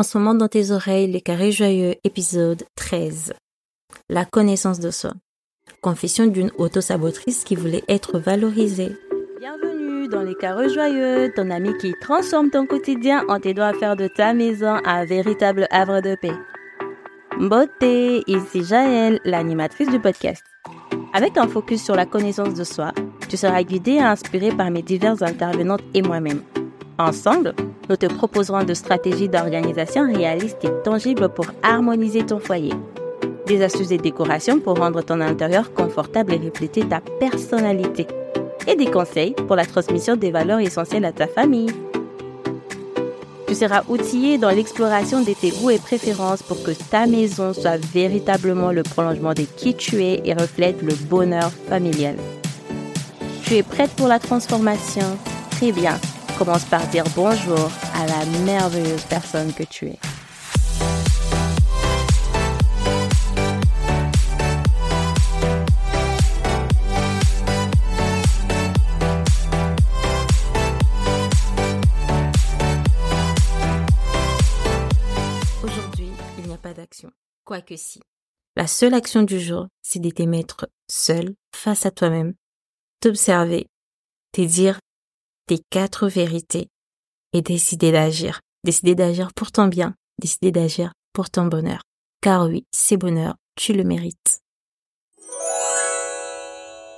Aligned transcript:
En 0.00 0.02
ce 0.02 0.16
moment 0.16 0.32
dans 0.32 0.48
tes 0.48 0.70
oreilles, 0.70 1.08
les 1.08 1.20
carrés 1.20 1.52
joyeux, 1.52 1.94
épisode 2.04 2.64
13. 2.74 3.34
La 4.08 4.24
connaissance 4.24 4.80
de 4.80 4.90
soi. 4.90 5.12
Confession 5.82 6.26
d'une 6.26 6.50
auto-sabotrice 6.56 7.44
qui 7.44 7.54
voulait 7.54 7.84
être 7.86 8.18
valorisée. 8.18 8.96
Bienvenue 9.38 10.08
dans 10.08 10.22
les 10.22 10.34
carrés 10.36 10.70
joyeux, 10.70 11.30
ton 11.36 11.50
ami 11.50 11.76
qui 11.76 11.92
transforme 12.00 12.48
ton 12.48 12.64
quotidien 12.64 13.26
en 13.28 13.40
t'aidant 13.40 13.66
à 13.66 13.74
faire 13.74 13.94
de 13.94 14.08
ta 14.08 14.32
maison 14.32 14.78
un 14.86 15.04
véritable 15.04 15.66
havre 15.70 16.00
de 16.00 16.14
paix. 16.14 16.32
Beauté, 17.38 18.22
ici 18.26 18.64
Jaël, 18.64 19.20
l'animatrice 19.26 19.90
du 19.90 20.00
podcast. 20.00 20.42
Avec 21.12 21.36
un 21.36 21.46
focus 21.46 21.84
sur 21.84 21.94
la 21.94 22.06
connaissance 22.06 22.54
de 22.54 22.64
soi, 22.64 22.92
tu 23.28 23.36
seras 23.36 23.62
guidé 23.64 23.96
et 23.96 24.00
inspiré 24.00 24.50
par 24.50 24.70
mes 24.70 24.80
diverses 24.80 25.20
intervenantes 25.20 25.82
et 25.92 26.00
moi-même. 26.00 26.40
Ensemble, 27.00 27.54
nous 27.88 27.96
te 27.96 28.04
proposerons 28.04 28.62
de 28.62 28.74
stratégies 28.74 29.30
d'organisation 29.30 30.02
réalistes 30.06 30.62
et 30.64 30.82
tangibles 30.84 31.30
pour 31.30 31.46
harmoniser 31.62 32.26
ton 32.26 32.38
foyer. 32.38 32.74
Des 33.46 33.62
astuces 33.62 33.90
et 33.90 33.96
décorations 33.96 34.60
pour 34.60 34.76
rendre 34.76 35.00
ton 35.00 35.22
intérieur 35.22 35.72
confortable 35.72 36.34
et 36.34 36.36
refléter 36.36 36.82
ta 36.82 37.00
personnalité. 37.18 38.06
Et 38.68 38.76
des 38.76 38.90
conseils 38.90 39.32
pour 39.32 39.56
la 39.56 39.64
transmission 39.64 40.14
des 40.14 40.30
valeurs 40.30 40.60
essentielles 40.60 41.06
à 41.06 41.12
ta 41.12 41.26
famille. 41.26 41.72
Tu 43.48 43.54
seras 43.54 43.82
outillé 43.88 44.36
dans 44.36 44.50
l'exploration 44.50 45.22
de 45.22 45.32
tes 45.32 45.52
goûts 45.52 45.70
et 45.70 45.78
préférences 45.78 46.42
pour 46.42 46.62
que 46.62 46.72
ta 46.90 47.06
maison 47.06 47.54
soit 47.54 47.82
véritablement 47.94 48.72
le 48.72 48.82
prolongement 48.82 49.32
de 49.32 49.46
qui 49.56 49.74
tu 49.74 50.02
es 50.02 50.20
et 50.26 50.34
reflète 50.34 50.82
le 50.82 50.92
bonheur 51.08 51.50
familial. 51.66 52.16
Tu 53.44 53.54
es 53.54 53.62
prête 53.62 53.90
pour 53.92 54.06
la 54.06 54.18
transformation? 54.18 55.06
Très 55.50 55.72
bien. 55.72 55.98
Commence 56.40 56.64
par 56.64 56.88
dire 56.88 57.04
bonjour 57.14 57.70
à 57.92 58.06
la 58.06 58.24
merveilleuse 58.46 59.04
personne 59.04 59.52
que 59.52 59.62
tu 59.62 59.88
es. 59.88 59.98
Aujourd'hui, 75.62 76.08
il 76.38 76.46
n'y 76.46 76.54
a 76.54 76.56
pas 76.56 76.72
d'action. 76.72 77.10
Quoique 77.44 77.76
si. 77.76 78.00
La 78.56 78.66
seule 78.66 78.94
action 78.94 79.24
du 79.24 79.38
jour, 79.38 79.66
c'est 79.82 80.00
de 80.00 80.08
te 80.08 80.22
mettre 80.22 80.70
seul 80.90 81.34
face 81.54 81.84
à 81.84 81.90
toi-même, 81.90 82.32
t'observer, 83.00 83.66
te 84.32 84.40
dire 84.40 84.80
tes 85.50 85.58
quatre 85.68 86.06
vérités 86.06 86.68
et 87.32 87.42
décider 87.42 87.90
d'agir. 87.90 88.40
Décider 88.62 88.94
d'agir 88.94 89.32
pour 89.34 89.50
ton 89.50 89.66
bien, 89.66 89.96
décider 90.20 90.52
d'agir 90.52 90.92
pour 91.12 91.28
ton 91.28 91.46
bonheur. 91.46 91.82
Car 92.22 92.46
oui, 92.46 92.66
c'est 92.70 92.96
bonheur, 92.96 93.34
tu 93.56 93.72
le 93.72 93.82
mérites. 93.82 94.42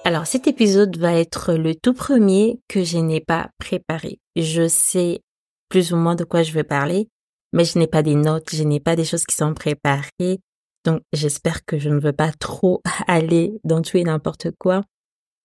Alors 0.05 0.27
cet 0.27 0.49
épisode 0.49 0.99
va 0.99 1.15
être 1.15 1.55
le 1.55 1.75
tout 1.75 1.95
premier 1.95 2.61
que 2.69 2.85
je 2.85 2.99
n'ai 2.99 3.23
pas 3.23 3.49
préparé. 3.59 4.19
Je 4.37 4.69
sais 4.69 5.23
plus 5.71 5.95
ou 5.95 5.97
moins 5.97 6.15
de 6.15 6.25
quoi 6.25 6.43
je 6.43 6.53
veux 6.53 6.63
parler, 6.63 7.09
mais 7.55 7.65
je 7.65 7.79
n'ai 7.79 7.87
pas 7.87 8.03
des 8.03 8.17
notes, 8.17 8.55
je 8.55 8.65
n'ai 8.65 8.81
pas 8.81 8.97
des 8.97 9.07
choses 9.07 9.25
qui 9.25 9.35
sont 9.35 9.55
préparées. 9.55 10.41
Donc 10.85 11.01
j'espère 11.15 11.65
que 11.65 11.79
je 11.79 11.89
ne 11.89 12.01
veux 12.01 12.13
pas 12.13 12.33
trop 12.33 12.83
aller 13.07 13.59
dans 13.65 13.81
tout 13.81 13.97
et 13.97 14.05
n'importe 14.05 14.49
quoi. 14.59 14.83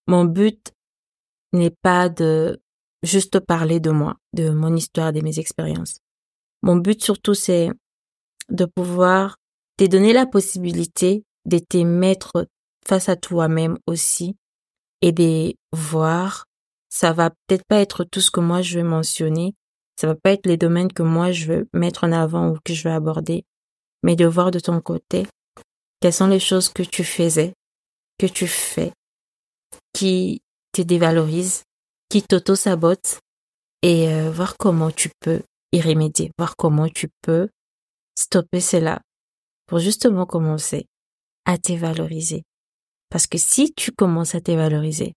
Mon 0.08 0.26
but 0.26 0.74
n'est 1.54 1.74
pas 1.82 2.10
de 2.10 2.60
juste 3.08 3.40
parler 3.40 3.80
de 3.80 3.90
moi, 3.90 4.16
de 4.34 4.50
mon 4.50 4.76
histoire, 4.76 5.14
de 5.14 5.22
mes 5.22 5.40
expériences. 5.40 6.00
Mon 6.62 6.76
but 6.76 7.04
surtout, 7.04 7.34
c'est 7.34 7.70
de 8.50 8.66
pouvoir 8.66 9.38
te 9.78 9.86
donner 9.86 10.14
la 10.14 10.26
possibilité 10.26 11.24
de 11.46 11.60
te 11.60 11.78
mettre 11.78 12.48
face 12.86 13.10
à 13.10 13.16
toi-même 13.16 13.78
aussi 13.88 14.36
et 15.02 15.12
de 15.12 15.54
voir, 15.72 16.46
ça 16.90 17.14
va 17.14 17.30
peut-être 17.30 17.66
pas 17.68 17.80
être 17.80 18.04
tout 18.04 18.22
ce 18.22 18.32
que 18.32 18.40
moi 18.40 18.62
je 18.62 18.80
vais 18.80 18.84
mentionner, 18.84 19.54
ça 20.00 20.08
va 20.08 20.16
pas 20.16 20.32
être 20.32 20.46
les 20.46 20.58
domaines 20.58 20.92
que 20.92 21.04
moi 21.04 21.32
je 21.32 21.46
veux 21.46 21.70
mettre 21.74 22.04
en 22.04 22.12
avant 22.12 22.50
ou 22.50 22.58
que 22.64 22.74
je 22.74 22.88
veux 22.88 22.94
aborder, 22.94 23.46
mais 24.04 24.16
de 24.16 24.26
voir 24.26 24.52
de 24.52 24.60
ton 24.60 24.80
côté 24.82 25.28
quelles 26.00 26.14
sont 26.14 26.28
les 26.28 26.40
choses 26.40 26.70
que 26.70 26.84
tu 26.84 27.04
faisais, 27.04 27.54
que 28.18 28.28
tu 28.28 28.48
fais, 28.48 28.92
qui 29.94 30.42
te 30.72 30.82
dévalorisent, 30.82 31.64
qui 32.10 32.24
t'auto-sabote 32.24 33.20
et 33.82 34.10
euh, 34.10 34.32
voir 34.32 34.58
comment 34.58 34.92
tu 34.92 35.10
peux 35.20 35.42
y 35.72 35.82
remédier, 35.82 36.32
voir 36.38 36.56
comment 36.56 36.90
tu 36.90 37.10
peux 37.22 37.50
stopper 38.16 38.62
cela 38.62 39.02
pour 39.68 39.80
justement 39.80 40.26
commencer 40.26 40.88
à 41.46 41.58
te 41.58 41.74
valoriser. 41.74 42.44
Parce 43.10 43.28
que 43.28 43.38
si 43.38 43.74
tu 43.74 43.92
commences 43.92 44.36
à 44.36 44.42
te 44.42 44.52
valoriser, 44.52 45.14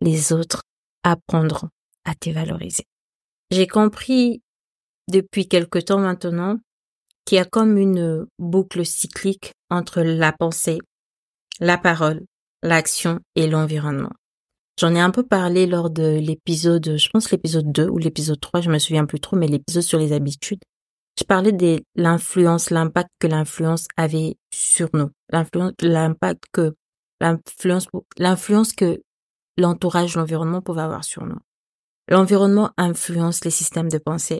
les 0.00 0.32
autres 0.32 0.62
apprendront 1.02 1.68
à 2.04 2.14
te 2.14 2.30
valoriser. 2.30 2.84
J'ai 3.50 3.66
compris 3.66 4.42
depuis 5.08 5.48
quelque 5.48 5.78
temps 5.78 5.98
maintenant 5.98 6.58
qu'il 7.24 7.36
y 7.36 7.40
a 7.40 7.44
comme 7.44 7.76
une 7.76 8.26
boucle 8.38 8.84
cyclique 8.86 9.52
entre 9.70 10.00
la 10.00 10.32
pensée, 10.32 10.78
la 11.60 11.78
parole, 11.78 12.24
l'action 12.62 13.20
et 13.34 13.46
l'environnement. 13.46 14.12
J'en 14.78 14.94
ai 14.94 15.00
un 15.00 15.10
peu 15.10 15.24
parlé 15.24 15.66
lors 15.66 15.90
de 15.90 16.20
l'épisode, 16.20 16.96
je 16.96 17.08
pense 17.08 17.32
l'épisode 17.32 17.72
2 17.72 17.88
ou 17.88 17.98
l'épisode 17.98 18.38
3, 18.38 18.60
je 18.60 18.70
me 18.70 18.78
souviens 18.78 19.06
plus 19.06 19.18
trop, 19.18 19.34
mais 19.34 19.48
l'épisode 19.48 19.82
sur 19.82 19.98
les 19.98 20.12
habitudes. 20.12 20.60
Je 21.18 21.24
parlais 21.24 21.50
de 21.50 21.82
l'influence, 21.96 22.70
l'impact 22.70 23.10
que 23.18 23.26
l'influence 23.26 23.88
avait 23.96 24.36
sur 24.54 24.88
nous. 24.92 25.10
L'influence, 25.30 25.72
l'impact 25.80 26.44
que, 26.52 26.76
l'influence, 27.20 27.88
l'influence 28.18 28.72
que 28.72 29.02
l'entourage, 29.56 30.14
l'environnement 30.14 30.62
pouvait 30.62 30.82
avoir 30.82 31.02
sur 31.02 31.26
nous. 31.26 31.40
L'environnement 32.08 32.70
influence 32.76 33.44
les 33.44 33.50
systèmes 33.50 33.88
de 33.88 33.98
pensée. 33.98 34.38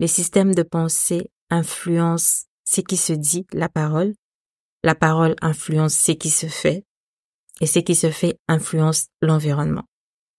Les 0.00 0.06
systèmes 0.06 0.54
de 0.54 0.62
pensée 0.62 1.30
influencent 1.50 2.46
ce 2.64 2.80
qui 2.80 2.96
se 2.96 3.12
dit, 3.12 3.46
la 3.52 3.68
parole. 3.68 4.14
La 4.82 4.94
parole 4.94 5.36
influence 5.42 5.94
ce 5.94 6.12
qui 6.12 6.30
se 6.30 6.46
fait 6.46 6.86
et 7.60 7.66
ce 7.66 7.78
qui 7.78 7.94
se 7.94 8.10
fait 8.10 8.38
influence 8.48 9.06
l'environnement. 9.20 9.84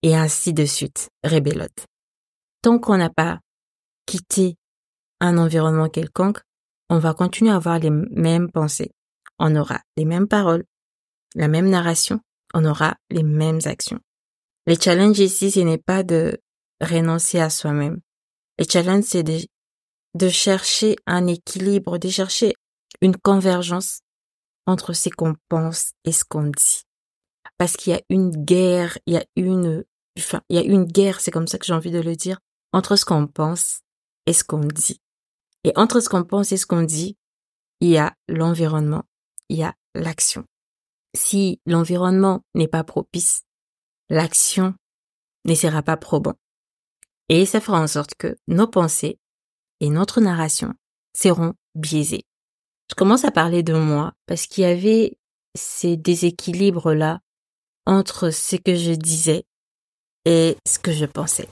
Et 0.02 0.16
ainsi 0.16 0.54
de 0.54 0.64
suite, 0.64 1.10
rébellote. 1.22 1.86
Tant 2.62 2.78
qu'on 2.78 2.96
n'a 2.96 3.10
pas 3.10 3.40
quitté 4.06 4.56
un 5.20 5.36
environnement 5.38 5.88
quelconque, 5.88 6.40
on 6.88 6.98
va 6.98 7.14
continuer 7.14 7.50
à 7.50 7.56
avoir 7.56 7.78
les 7.78 7.90
mêmes 7.90 8.50
pensées. 8.50 8.90
On 9.38 9.54
aura 9.56 9.80
les 9.96 10.04
mêmes 10.04 10.28
paroles, 10.28 10.64
la 11.34 11.48
même 11.48 11.68
narration, 11.68 12.20
on 12.54 12.64
aura 12.64 12.96
les 13.10 13.22
mêmes 13.22 13.60
actions. 13.64 14.00
Le 14.66 14.74
challenge 14.80 15.18
ici, 15.18 15.50
ce 15.50 15.60
n'est 15.60 15.78
pas 15.78 16.02
de 16.02 16.38
renoncer 16.80 17.38
à 17.40 17.50
soi-même. 17.50 18.00
Le 18.58 18.64
challenge, 18.68 19.04
c'est 19.04 19.22
de 19.22 20.28
chercher 20.28 20.96
un 21.06 21.26
équilibre, 21.26 21.98
de 21.98 22.08
chercher 22.08 22.54
une 23.00 23.16
convergence 23.16 24.00
entre 24.66 24.92
ce 24.92 25.08
qu'on 25.08 25.34
pense 25.48 25.92
et 26.04 26.12
ce 26.12 26.24
qu'on 26.24 26.44
dit 26.44 26.82
parce 27.60 27.76
qu'il 27.76 27.92
y 27.92 27.96
a 27.96 28.00
une 28.08 28.30
guerre, 28.30 28.96
il 29.04 29.12
y 29.12 29.16
a 29.18 29.26
une, 29.36 29.84
enfin, 30.18 30.40
il 30.48 30.56
y 30.56 30.58
a 30.58 30.62
une 30.62 30.86
guerre, 30.86 31.20
c'est 31.20 31.30
comme 31.30 31.46
ça 31.46 31.58
que 31.58 31.66
j'ai 31.66 31.74
envie 31.74 31.90
de 31.90 32.00
le 32.00 32.16
dire, 32.16 32.40
entre 32.72 32.96
ce 32.96 33.04
qu'on 33.04 33.26
pense 33.26 33.82
et 34.24 34.32
ce 34.32 34.44
qu'on 34.44 34.64
dit. 34.64 35.02
Et 35.64 35.72
entre 35.76 36.00
ce 36.00 36.08
qu'on 36.08 36.24
pense 36.24 36.52
et 36.52 36.56
ce 36.56 36.64
qu'on 36.64 36.84
dit, 36.84 37.18
il 37.80 37.90
y 37.90 37.98
a 37.98 38.16
l'environnement, 38.28 39.04
il 39.50 39.58
y 39.58 39.62
a 39.62 39.74
l'action. 39.94 40.46
Si 41.14 41.60
l'environnement 41.66 42.40
n'est 42.54 42.66
pas 42.66 42.82
propice, 42.82 43.42
l'action 44.08 44.74
ne 45.44 45.54
sera 45.54 45.82
pas 45.82 45.98
probant. 45.98 46.36
Et 47.28 47.44
ça 47.44 47.60
fera 47.60 47.78
en 47.78 47.88
sorte 47.88 48.14
que 48.14 48.38
nos 48.48 48.68
pensées 48.68 49.18
et 49.80 49.90
notre 49.90 50.22
narration 50.22 50.72
seront 51.14 51.52
biaisées. 51.74 52.24
Je 52.88 52.94
commence 52.94 53.26
à 53.26 53.30
parler 53.30 53.62
de 53.62 53.74
moi 53.74 54.14
parce 54.24 54.46
qu'il 54.46 54.62
y 54.62 54.66
avait 54.66 55.18
ces 55.54 55.98
déséquilibres-là 55.98 57.20
entre 57.86 58.30
ce 58.30 58.56
que 58.56 58.74
je 58.74 58.92
disais 58.92 59.44
et 60.24 60.56
ce 60.66 60.78
que 60.78 60.92
je 60.92 61.06
pensais. 61.06 61.48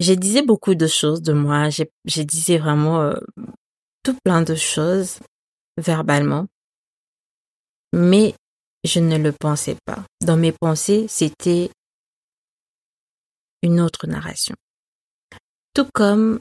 Je 0.00 0.14
disais 0.14 0.42
beaucoup 0.42 0.74
de 0.74 0.86
choses 0.86 1.20
de 1.20 1.32
moi, 1.32 1.68
je, 1.68 2.22
disais 2.22 2.56
vraiment 2.56 3.02
euh, 3.02 3.20
tout 4.02 4.16
plein 4.24 4.42
de 4.42 4.54
choses 4.54 5.18
verbalement, 5.76 6.46
mais 7.92 8.34
je 8.84 9.00
ne 9.00 9.18
le 9.18 9.32
pensais 9.32 9.76
pas. 9.84 10.02
Dans 10.22 10.38
mes 10.38 10.52
pensées, 10.52 11.06
c'était 11.08 11.70
une 13.62 13.80
autre 13.80 14.06
narration. 14.06 14.54
Tout 15.74 15.88
comme 15.92 16.40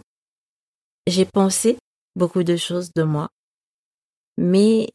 j'ai 1.05 1.25
pensé 1.25 1.77
beaucoup 2.15 2.43
de 2.43 2.55
choses 2.55 2.91
de 2.93 3.03
moi, 3.03 3.29
mais 4.37 4.89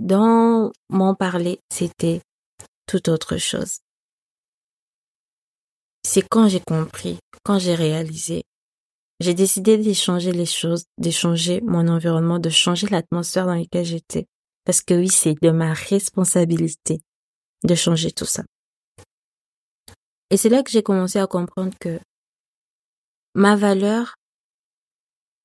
dans 0.00 0.72
mon 0.88 1.14
parler, 1.14 1.60
c'était 1.70 2.22
tout 2.86 3.10
autre 3.10 3.36
chose. 3.36 3.80
C'est 6.02 6.26
quand 6.26 6.48
j'ai 6.48 6.60
compris, 6.60 7.18
quand 7.44 7.58
j'ai 7.58 7.74
réalisé 7.74 8.42
J'ai 9.20 9.34
décidé 9.34 9.76
d'échanger 9.76 10.32
les 10.32 10.46
choses, 10.46 10.84
d'échanger 10.96 11.60
mon 11.60 11.86
environnement, 11.88 12.38
de 12.38 12.48
changer 12.48 12.86
l'atmosphère 12.86 13.44
dans 13.44 13.54
laquelle 13.54 13.84
j'étais. 13.84 14.26
Parce 14.64 14.80
que 14.80 14.94
oui, 14.94 15.10
c'est 15.10 15.34
de 15.42 15.50
ma 15.50 15.74
responsabilité 15.74 17.00
de 17.62 17.74
changer 17.74 18.10
tout 18.12 18.24
ça. 18.24 18.42
Et 20.30 20.38
c'est 20.38 20.48
là 20.48 20.62
que 20.62 20.70
j'ai 20.70 20.82
commencé 20.82 21.18
à 21.18 21.26
comprendre 21.26 21.74
que 21.78 22.00
ma 23.34 23.56
valeur 23.56 24.14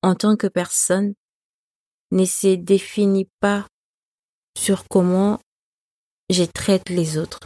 en 0.02 0.14
tant 0.14 0.36
que 0.36 0.46
personne 0.46 1.12
ne 2.10 2.24
se 2.24 2.54
définit 2.54 3.28
pas 3.40 3.66
sur 4.56 4.88
comment 4.88 5.38
je 6.30 6.44
traite 6.44 6.88
les 6.88 7.18
autres. 7.18 7.40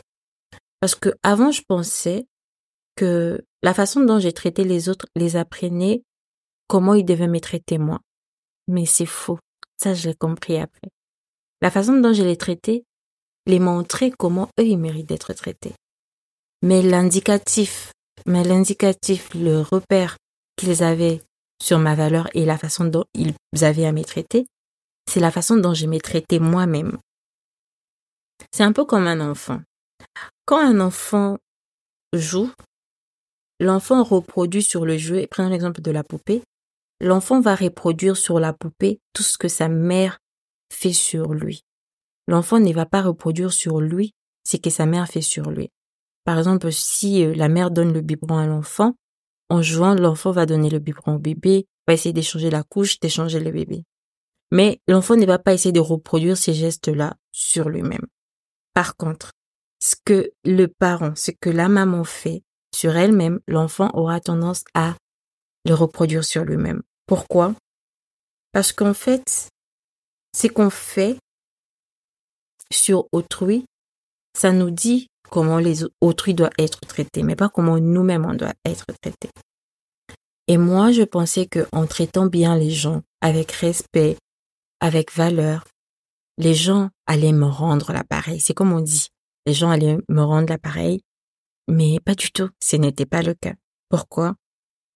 Parce 0.81 0.95
que 0.95 1.11
avant, 1.23 1.51
je 1.51 1.63
pensais 1.67 2.27
que 2.97 3.43
la 3.63 3.75
façon 3.75 4.01
dont 4.01 4.19
j'ai 4.19 4.33
traité 4.33 4.65
les 4.65 4.89
autres 4.89 5.07
les 5.17 5.37
apprenait 5.37 6.03
comment 6.69 6.95
ils 6.95 7.05
devaient 7.05 7.29
me 7.29 7.41
traiter 7.41 7.79
moi. 7.79 8.01
Mais 8.69 8.87
c'est 8.87 9.07
faux. 9.07 9.39
Ça, 9.77 9.95
je 9.95 10.09
l'ai 10.09 10.15
compris 10.15 10.57
après. 10.57 10.89
La 11.61 11.71
façon 11.71 12.01
dont 12.01 12.13
je 12.13 12.23
les 12.23 12.37
traitais 12.37 12.85
les 13.47 13.59
montrait 13.59 14.11
comment 14.11 14.49
eux, 14.59 14.67
ils 14.67 14.79
méritent 14.79 15.09
d'être 15.09 15.33
traités. 15.33 15.75
Mais 16.63 16.83
l'indicatif, 16.83 17.93
mais 18.27 18.45
l'indicatif, 18.45 19.35
le 19.35 19.61
repère 19.61 20.17
qu'ils 20.57 20.83
avaient 20.83 21.23
sur 21.63 21.79
ma 21.79 21.95
valeur 21.95 22.29
et 22.35 22.45
la 22.45 22.59
façon 22.59 22.85
dont 22.85 23.05
ils 23.15 23.35
avaient 23.63 23.87
à 23.87 23.93
me 23.93 24.05
traiter, 24.05 24.47
c'est 25.11 25.21
la 25.21 25.33
façon 25.33 25.57
dont 25.57 25.75
je 25.75 25.87
me 25.87 25.99
traitais 25.99 26.39
moi-même. 26.39 26.99
C'est 28.53 28.63
un 28.63 28.73
peu 28.73 28.85
comme 28.85 29.09
un 29.09 29.21
enfant. 29.21 29.61
Quand 30.45 30.61
un 30.61 30.79
enfant 30.81 31.39
joue, 32.13 32.51
l'enfant 33.59 34.05
reproduit 34.05 34.63
sur 34.63 34.87
le 34.87 34.99
jeu, 34.99 35.19
et 35.19 35.27
prenons 35.27 35.49
l'exemple 35.49 35.81
de 35.81 35.91
la 35.91 36.05
poupée, 36.05 36.43
l'enfant 37.01 37.41
va 37.41 37.57
reproduire 37.57 38.17
sur 38.17 38.39
la 38.39 38.53
poupée 38.53 39.01
tout 39.13 39.23
ce 39.23 39.37
que 39.37 39.49
sa 39.49 39.69
mère 39.69 40.19
fait 40.73 40.93
sur 40.93 41.35
lui. 41.35 41.63
L'enfant 42.29 42.61
ne 42.61 42.73
va 42.73 42.87
pas 42.87 43.03
reproduire 43.03 43.53
sur 43.53 43.81
lui 43.81 44.13
ce 44.47 44.57
que 44.59 44.71
sa 44.71 44.87
mère 44.87 45.09
fait 45.09 45.23
sur 45.23 45.51
lui. 45.51 45.71
Par 46.25 46.39
exemple, 46.39 46.71
si 46.71 47.25
euh, 47.25 47.35
la 47.35 47.49
mère 47.49 47.71
donne 47.71 47.93
le 47.93 48.01
biberon 48.01 48.39
à 48.39 48.47
l'enfant, 48.47 48.95
en 49.49 49.63
jouant, 49.63 49.95
l'enfant 49.95 50.31
va 50.31 50.47
donner 50.47 50.71
le 50.71 50.79
biberon 50.79 51.17
au 51.17 51.19
bébé, 51.19 51.67
va 51.89 51.95
essayer 51.95 52.13
d'échanger 52.13 52.51
la 52.51 52.63
couche, 52.63 53.01
d'échanger 53.01 53.41
le 53.41 53.51
bébé. 53.51 53.83
Mais 54.51 54.81
l'enfant 54.89 55.17
ne 55.17 55.27
va 55.27 55.39
pas 55.39 55.55
essayer 55.55 55.73
de 55.73 55.81
reproduire 55.81 56.37
ces 56.37 56.55
gestes-là 56.55 57.17
sur 57.33 57.69
lui-même. 57.69 58.07
Par 58.75 58.97
contre, 58.97 59.33
ce 59.81 59.97
que 60.05 60.33
le 60.45 60.67
parent, 60.67 61.15
ce 61.15 61.31
que 61.31 61.51
la 61.51 61.69
maman 61.69 62.05
fait 62.05 62.43
sur 62.75 62.97
elle-même, 62.97 63.41
l'enfant 63.47 63.91
aura 63.95 64.21
tendance 64.21 64.65
à 64.75 64.97
le 65.65 65.75
reproduire 65.75 66.25
sur 66.25 66.45
lui-même. 66.45 66.83
Pourquoi? 67.07 67.55
Parce 68.53 68.73
qu'en 68.73 68.95
fait, 68.95 69.49
ce 70.37 70.47
qu'on 70.47 70.71
fait 70.71 71.17
sur 72.73 73.07
autrui, 73.13 73.65
ça 74.37 74.53
nous 74.53 74.71
dit 74.71 75.09
comment 75.31 75.59
les 75.59 75.85
autrui 76.01 76.35
doivent 76.35 76.51
être 76.59 76.81
traités, 76.81 77.23
mais 77.23 77.37
pas 77.37 77.49
comment 77.49 77.79
nous-mêmes 77.79 78.25
on 78.25 78.35
doit 78.35 78.55
être 78.65 78.87
traités. 79.01 79.31
Et 80.47 80.57
moi, 80.57 80.91
je 80.91 81.03
pensais 81.03 81.47
que 81.47 81.67
en 81.73 81.87
traitant 81.87 82.27
bien 82.27 82.57
les 82.57 82.71
gens 82.71 83.03
avec 83.21 83.53
respect, 83.53 84.17
avec 84.81 85.13
valeur, 85.13 85.65
les 86.39 86.55
gens 86.55 86.91
allaient 87.07 87.33
me 87.33 87.47
rendre 87.47 87.93
l'appareil. 87.93 88.41
C'est 88.41 88.55
comme 88.55 88.73
on 88.73 88.81
dit, 88.81 89.09
les 89.47 89.55
gens 89.55 89.71
allaient 89.71 89.99
me 90.09 90.23
rendre 90.23 90.49
l'appareil, 90.49 91.03
mais 91.69 92.01
pas 92.01 92.15
du 92.15 92.33
tout. 92.33 92.49
Ce 92.63 92.77
n'était 92.77 93.07
pas 93.07 93.23
le 93.23 93.35
cas. 93.35 93.55
Pourquoi? 93.89 94.37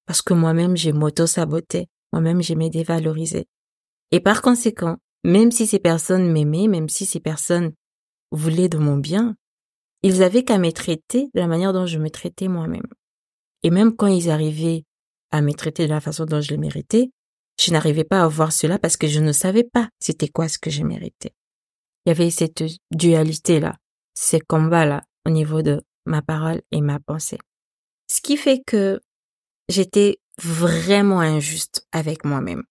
Parce 0.07 0.23
que 0.23 0.35
moi-même, 0.35 0.77
j'ai 0.77 0.93
m'auto-saboté. 0.93 1.89
Moi-même, 2.13 2.43
j'ai 2.43 2.55
m'ai 2.55 2.71
dévalorisé. 2.71 3.47
Et 4.11 4.21
par 4.21 4.43
conséquent, 4.43 4.97
même 5.25 5.51
si 5.51 5.67
ces 5.67 5.79
personnes 5.79 6.31
m'aimaient, 6.31 6.69
même 6.69 6.89
si 6.89 7.07
ces 7.07 7.21
personnes 7.21 7.73
voulaient 8.31 8.69
de 8.69 8.79
mon 8.79 8.97
bien, 8.97 9.37
ils 10.03 10.23
avaient 10.23 10.45
qu'à 10.45 10.59
me 10.59 10.71
traiter 10.71 11.31
de 11.35 11.41
la 11.41 11.47
manière 11.47 11.73
dont 11.73 11.87
je 11.87 11.99
me 11.99 12.11
traitais 12.11 12.49
moi-même. 12.49 12.87
Et 13.63 13.71
même 13.71 13.97
quand 13.97 14.07
ils 14.07 14.31
arrivaient 14.31 14.85
à 15.31 15.41
me 15.41 15.53
traiter 15.53 15.87
de 15.87 15.93
la 15.93 16.01
façon 16.01 16.27
dont 16.27 16.43
je 16.43 16.53
le 16.53 16.61
méritais, 16.61 17.11
je 17.61 17.73
n'arrivais 17.73 18.05
pas 18.05 18.23
à 18.23 18.29
voir 18.29 18.53
cela 18.53 18.79
parce 18.79 18.97
que 18.97 19.07
je 19.07 19.21
ne 19.21 19.33
savais 19.33 19.65
pas 19.65 19.89
c'était 20.01 20.29
quoi 20.29 20.49
ce 20.49 20.59
que 20.59 20.71
je 20.71 20.83
méritais. 20.83 21.33
Il 22.05 22.11
y 22.11 22.13
avait 22.13 22.31
cette 22.31 22.65
dualité-là, 22.91 23.77
ces 24.15 24.41
combats-là 24.41 25.03
au 25.27 25.31
niveau 25.31 25.63
de 25.63 25.83
ma 26.07 26.23
parole 26.23 26.63
et 26.71 26.81
ma 26.81 27.01
pensée. 27.01 27.39
Ce 28.09 28.21
qui 28.21 28.37
fait 28.37 28.63
que 28.67 29.01
j'étais 29.69 30.19
vraiment 30.43 31.21
injuste 31.21 31.87
avec 31.93 32.25
moi-même. 32.25 32.65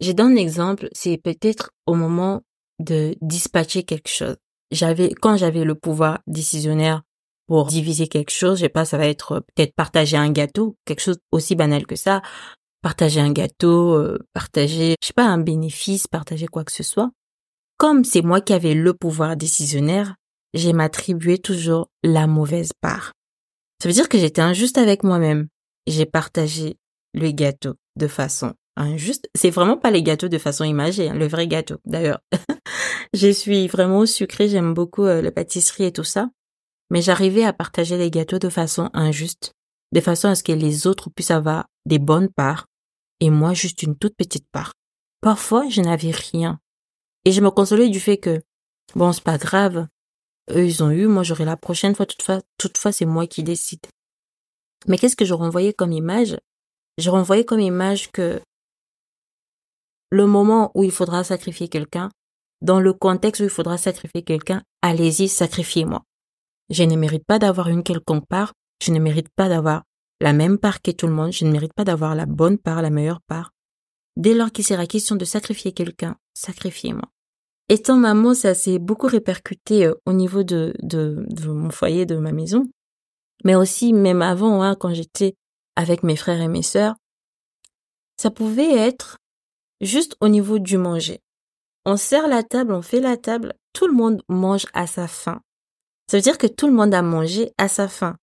J'ai 0.00 0.14
donne 0.14 0.32
un 0.32 0.36
exemple, 0.36 0.88
c'est 0.92 1.18
peut-être 1.18 1.70
au 1.86 1.94
moment 1.94 2.42
de 2.78 3.14
dispatcher 3.20 3.82
quelque 3.84 4.08
chose. 4.08 4.36
J'avais, 4.70 5.10
quand 5.10 5.36
j'avais 5.36 5.64
le 5.64 5.74
pouvoir 5.74 6.20
décisionnaire 6.26 7.02
pour 7.46 7.66
diviser 7.66 8.08
quelque 8.08 8.30
chose, 8.30 8.58
je 8.58 8.62
sais 8.62 8.68
pas, 8.68 8.84
ça 8.84 8.98
va 8.98 9.06
être 9.06 9.44
peut-être 9.54 9.74
partager 9.74 10.16
un 10.16 10.30
gâteau, 10.30 10.76
quelque 10.84 11.00
chose 11.02 11.18
aussi 11.30 11.54
banal 11.54 11.86
que 11.86 11.96
ça, 11.96 12.22
partager 12.82 13.20
un 13.20 13.32
gâteau, 13.32 13.94
euh, 13.94 14.18
partager, 14.34 14.96
je 15.00 15.06
sais 15.06 15.12
pas, 15.14 15.24
un 15.24 15.38
bénéfice, 15.38 16.06
partager 16.08 16.46
quoi 16.46 16.64
que 16.64 16.72
ce 16.72 16.82
soit. 16.82 17.10
Comme 17.78 18.04
c'est 18.04 18.22
moi 18.22 18.40
qui 18.40 18.52
avais 18.52 18.74
le 18.74 18.92
pouvoir 18.92 19.36
décisionnaire, 19.36 20.16
j'ai 20.54 20.72
m'attribué 20.72 21.38
toujours 21.38 21.88
la 22.02 22.26
mauvaise 22.26 22.72
part. 22.80 23.12
Ça 23.82 23.88
veut 23.88 23.94
dire 23.94 24.08
que 24.08 24.18
j'étais 24.18 24.42
injuste 24.42 24.78
avec 24.78 25.02
moi-même. 25.02 25.48
J'ai 25.86 26.06
partagé 26.06 26.76
le 27.14 27.30
gâteau 27.30 27.74
de 27.96 28.06
façon 28.06 28.54
injuste. 28.76 29.28
C'est 29.34 29.50
vraiment 29.50 29.76
pas 29.76 29.90
les 29.90 30.02
gâteaux 30.02 30.28
de 30.28 30.38
façon 30.38 30.64
imagée, 30.64 31.08
hein, 31.08 31.14
le 31.14 31.26
vrai 31.26 31.46
gâteau. 31.46 31.76
D'ailleurs, 31.84 32.20
je 33.14 33.32
suis 33.32 33.68
vraiment 33.68 34.06
sucrée, 34.06 34.48
j'aime 34.48 34.74
beaucoup 34.74 35.04
euh, 35.04 35.22
la 35.22 35.32
pâtisserie 35.32 35.84
et 35.84 35.92
tout 35.92 36.04
ça. 36.04 36.30
Mais 36.90 37.02
j'arrivais 37.02 37.44
à 37.44 37.52
partager 37.52 37.96
les 37.96 38.10
gâteaux 38.10 38.38
de 38.38 38.48
façon 38.48 38.90
injuste, 38.92 39.54
de 39.92 40.00
façon 40.00 40.28
à 40.28 40.34
ce 40.34 40.42
que 40.42 40.52
les 40.52 40.86
autres 40.86 41.10
puissent 41.10 41.30
avoir 41.30 41.66
des 41.86 41.98
bonnes 41.98 42.28
parts 42.28 42.66
et 43.22 43.30
moi 43.30 43.54
juste 43.54 43.84
une 43.84 43.96
toute 43.96 44.16
petite 44.16 44.48
part. 44.50 44.74
Parfois, 45.20 45.68
je 45.68 45.80
n'avais 45.80 46.10
rien. 46.10 46.58
Et 47.24 47.30
je 47.30 47.40
me 47.40 47.52
consolais 47.52 47.88
du 47.88 48.00
fait 48.00 48.18
que, 48.18 48.42
bon, 48.96 49.12
c'est 49.12 49.22
pas 49.22 49.38
grave. 49.38 49.86
Eux, 50.50 50.66
ils 50.66 50.82
ont 50.82 50.90
eu, 50.90 51.06
moi 51.06 51.22
j'aurai 51.22 51.44
la 51.44 51.56
prochaine 51.56 51.94
fois, 51.94 52.04
toutefois, 52.04 52.40
toutefois 52.58 52.90
c'est 52.90 53.04
moi 53.04 53.28
qui 53.28 53.44
décide. 53.44 53.86
Mais 54.88 54.98
qu'est-ce 54.98 55.14
que 55.14 55.24
je 55.24 55.34
renvoyais 55.34 55.72
comme 55.72 55.92
image? 55.92 56.36
Je 56.98 57.10
renvoyais 57.10 57.44
comme 57.44 57.60
image 57.60 58.10
que 58.10 58.42
le 60.10 60.26
moment 60.26 60.72
où 60.74 60.82
il 60.82 60.90
faudra 60.90 61.22
sacrifier 61.22 61.68
quelqu'un, 61.68 62.10
dans 62.60 62.80
le 62.80 62.92
contexte 62.92 63.40
où 63.40 63.44
il 63.44 63.50
faudra 63.50 63.78
sacrifier 63.78 64.24
quelqu'un, 64.24 64.64
allez-y, 64.82 65.28
sacrifiez-moi. 65.28 66.02
Je 66.70 66.82
ne 66.82 66.96
mérite 66.96 67.24
pas 67.24 67.38
d'avoir 67.38 67.68
une 67.68 67.84
quelconque 67.84 68.26
part, 68.26 68.52
je 68.82 68.90
ne 68.90 68.98
mérite 68.98 69.28
pas 69.36 69.48
d'avoir 69.48 69.84
la 70.22 70.32
même 70.32 70.56
part 70.56 70.82
que 70.82 70.92
tout 70.92 71.08
le 71.08 71.12
monde, 71.12 71.32
je 71.32 71.44
ne 71.44 71.50
mérite 71.50 71.74
pas 71.74 71.84
d'avoir 71.84 72.14
la 72.14 72.26
bonne 72.26 72.56
part, 72.56 72.80
la 72.80 72.90
meilleure 72.90 73.20
part. 73.22 73.52
Dès 74.16 74.34
lors 74.34 74.52
qu'il 74.52 74.64
sera 74.64 74.86
question 74.86 75.16
de 75.16 75.24
sacrifier 75.24 75.72
quelqu'un, 75.72 76.16
sacrifiez-moi. 76.32 77.08
Étant 77.68 77.96
maman, 77.96 78.32
ça 78.32 78.54
s'est 78.54 78.78
beaucoup 78.78 79.08
répercuté 79.08 79.86
euh, 79.86 79.94
au 80.06 80.12
niveau 80.12 80.44
de, 80.44 80.74
mon 81.46 81.70
foyer, 81.70 82.06
de 82.06 82.16
ma 82.16 82.30
maison. 82.30 82.68
Mais 83.44 83.56
aussi, 83.56 83.92
même 83.92 84.22
avant, 84.22 84.62
hein, 84.62 84.76
quand 84.76 84.94
j'étais 84.94 85.34
avec 85.74 86.04
mes 86.04 86.16
frères 86.16 86.40
et 86.40 86.48
mes 86.48 86.62
sœurs, 86.62 86.94
ça 88.16 88.30
pouvait 88.30 88.76
être 88.76 89.18
juste 89.80 90.16
au 90.20 90.28
niveau 90.28 90.60
du 90.60 90.78
manger. 90.78 91.18
On 91.84 91.96
sert 91.96 92.28
la 92.28 92.44
table, 92.44 92.74
on 92.74 92.82
fait 92.82 93.00
la 93.00 93.16
table, 93.16 93.54
tout 93.72 93.88
le 93.88 93.94
monde 93.94 94.22
mange 94.28 94.66
à 94.72 94.86
sa 94.86 95.08
faim. 95.08 95.40
Ça 96.08 96.18
veut 96.18 96.22
dire 96.22 96.38
que 96.38 96.46
tout 96.46 96.68
le 96.68 96.74
monde 96.74 96.94
a 96.94 97.02
mangé 97.02 97.50
à 97.58 97.66
sa 97.66 97.88
faim. 97.88 98.16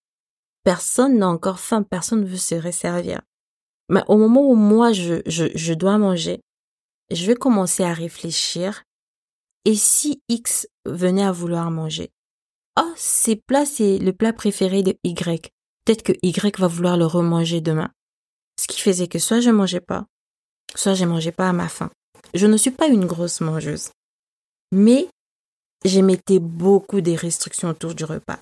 Personne 0.70 1.18
n'a 1.18 1.28
encore 1.28 1.60
faim, 1.60 1.82
personne 1.82 2.22
ne 2.22 2.28
veut 2.28 2.38
se 2.38 2.54
resservir. 2.54 3.24
Mais 3.90 4.04
au 4.08 4.18
moment 4.18 4.48
où 4.48 4.54
moi 4.54 4.94
je, 4.94 5.24
je, 5.26 5.74
dois 5.74 5.98
manger, 5.98 6.42
je 7.10 7.26
vais 7.26 7.34
commencer 7.34 7.84
à 7.84 7.92
réfléchir. 7.92 8.84
Et 9.66 9.74
si 9.74 10.22
X 10.30 10.68
venait 10.86 11.24
à 11.24 11.32
vouloir 11.32 11.72
manger? 11.72 12.12
Oh, 12.80 12.94
ces 12.96 13.36
plats, 13.36 13.66
c'est 13.66 13.98
le 13.98 14.14
plat 14.14 14.32
préféré 14.32 14.84
de 14.84 14.96
Y. 15.04 15.50
Peut-être 15.86 16.04
que 16.04 16.14
Y 16.22 16.60
va 16.60 16.68
vouloir 16.68 16.98
le 16.98 17.08
remanger 17.08 17.62
demain. 17.62 17.90
Ce 18.60 18.68
qui 18.68 18.80
faisait 18.80 19.08
que 19.08 19.18
soit 19.18 19.40
je 19.40 19.50
mangeais 19.50 19.82
pas, 19.82 20.06
soit 20.76 20.94
je 20.94 21.06
mangeais 21.06 21.32
pas 21.32 21.50
à 21.50 21.54
ma 21.54 21.68
faim. 21.68 21.90
Je 22.36 22.46
ne 22.46 22.58
suis 22.58 22.70
pas 22.70 22.90
une 22.90 23.08
grosse 23.08 23.42
mangeuse, 23.42 23.90
mais 24.72 25.10
j'émettais 25.84 26.38
beaucoup 26.38 27.02
des 27.02 27.16
restrictions 27.16 27.70
autour 27.70 27.96
du 27.96 28.04
repas. 28.04 28.38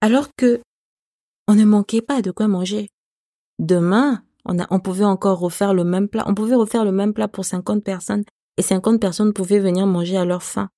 Alors 0.00 0.28
que 0.38 0.60
on 1.48 1.54
ne 1.54 1.64
manquait 1.64 2.02
pas 2.02 2.22
de 2.22 2.30
quoi 2.30 2.48
manger. 2.48 2.90
Demain, 3.58 4.22
on, 4.44 4.80
pouvait 4.80 5.04
encore 5.04 5.38
refaire 5.38 5.74
le 5.74 5.84
même 5.84 6.08
plat. 6.08 6.24
On 6.26 6.34
pouvait 6.34 6.54
refaire 6.54 6.84
le 6.84 6.92
même 6.92 7.14
plat 7.14 7.28
pour 7.28 7.44
50 7.44 7.82
personnes 7.82 8.24
et 8.56 8.62
50 8.62 9.00
personnes 9.00 9.32
pouvaient 9.32 9.60
venir 9.60 9.86
manger 9.86 10.16
à 10.16 10.24
leur 10.24 10.42
faim. 10.42 10.68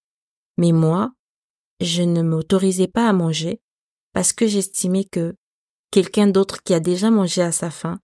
Mais 0.56 0.72
moi, 0.72 1.12
je 1.80 2.02
ne 2.02 2.22
m'autorisais 2.22 2.88
pas 2.88 3.08
à 3.08 3.12
manger 3.12 3.60
parce 4.12 4.32
que 4.32 4.46
j'estimais 4.46 5.04
que 5.04 5.36
quelqu'un 5.90 6.26
d'autre 6.26 6.62
qui 6.62 6.74
a 6.74 6.80
déjà 6.80 7.10
mangé 7.10 7.42
à 7.42 7.52
sa 7.52 7.70
faim 7.70 7.98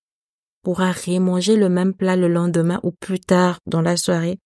pourra 0.62 0.92
remanger 0.92 1.56
le 1.56 1.68
même 1.68 1.94
plat 1.94 2.16
le 2.16 2.28
lendemain 2.28 2.80
ou 2.82 2.92
plus 2.92 3.20
tard 3.20 3.58
dans 3.66 3.82
la 3.82 3.96
soirée. 3.96 4.38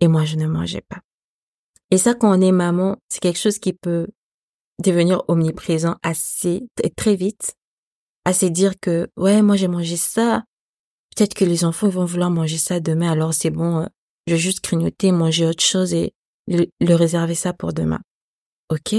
Et 0.00 0.08
moi, 0.08 0.24
je 0.24 0.36
ne 0.36 0.46
mangeais 0.46 0.84
pas. 0.88 1.00
Et 1.90 1.98
ça, 1.98 2.14
quand 2.14 2.36
on 2.36 2.40
est 2.40 2.52
maman, 2.52 2.96
c'est 3.08 3.20
quelque 3.20 3.38
chose 3.38 3.58
qui 3.58 3.72
peut 3.72 4.06
devenir 4.80 5.22
omniprésent 5.28 5.96
assez, 6.02 6.68
très 6.96 7.16
vite. 7.16 7.54
Assez 8.24 8.50
dire 8.50 8.74
que, 8.80 9.08
ouais, 9.16 9.42
moi 9.42 9.56
j'ai 9.56 9.68
mangé 9.68 9.96
ça. 9.96 10.44
Peut-être 11.14 11.34
que 11.34 11.44
les 11.44 11.64
enfants 11.64 11.88
vont 11.88 12.04
vouloir 12.04 12.30
manger 12.30 12.58
ça 12.58 12.80
demain, 12.80 13.10
alors 13.10 13.34
c'est 13.34 13.50
bon, 13.50 13.80
euh, 13.80 13.86
je 14.26 14.34
vais 14.34 14.38
juste 14.38 14.62
grignoter, 14.62 15.12
manger 15.12 15.46
autre 15.46 15.62
chose 15.62 15.92
et 15.92 16.12
le, 16.46 16.94
réserver 16.94 17.34
ça 17.34 17.52
pour 17.52 17.72
demain. 17.72 18.00
Ok? 18.70 18.94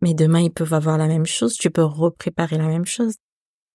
Mais 0.00 0.14
demain, 0.14 0.40
ils 0.40 0.52
peuvent 0.52 0.74
avoir 0.74 0.98
la 0.98 1.06
même 1.06 1.26
chose, 1.26 1.54
tu 1.54 1.70
peux 1.70 1.82
repréparer 1.82 2.58
la 2.58 2.66
même 2.66 2.86
chose. 2.86 3.14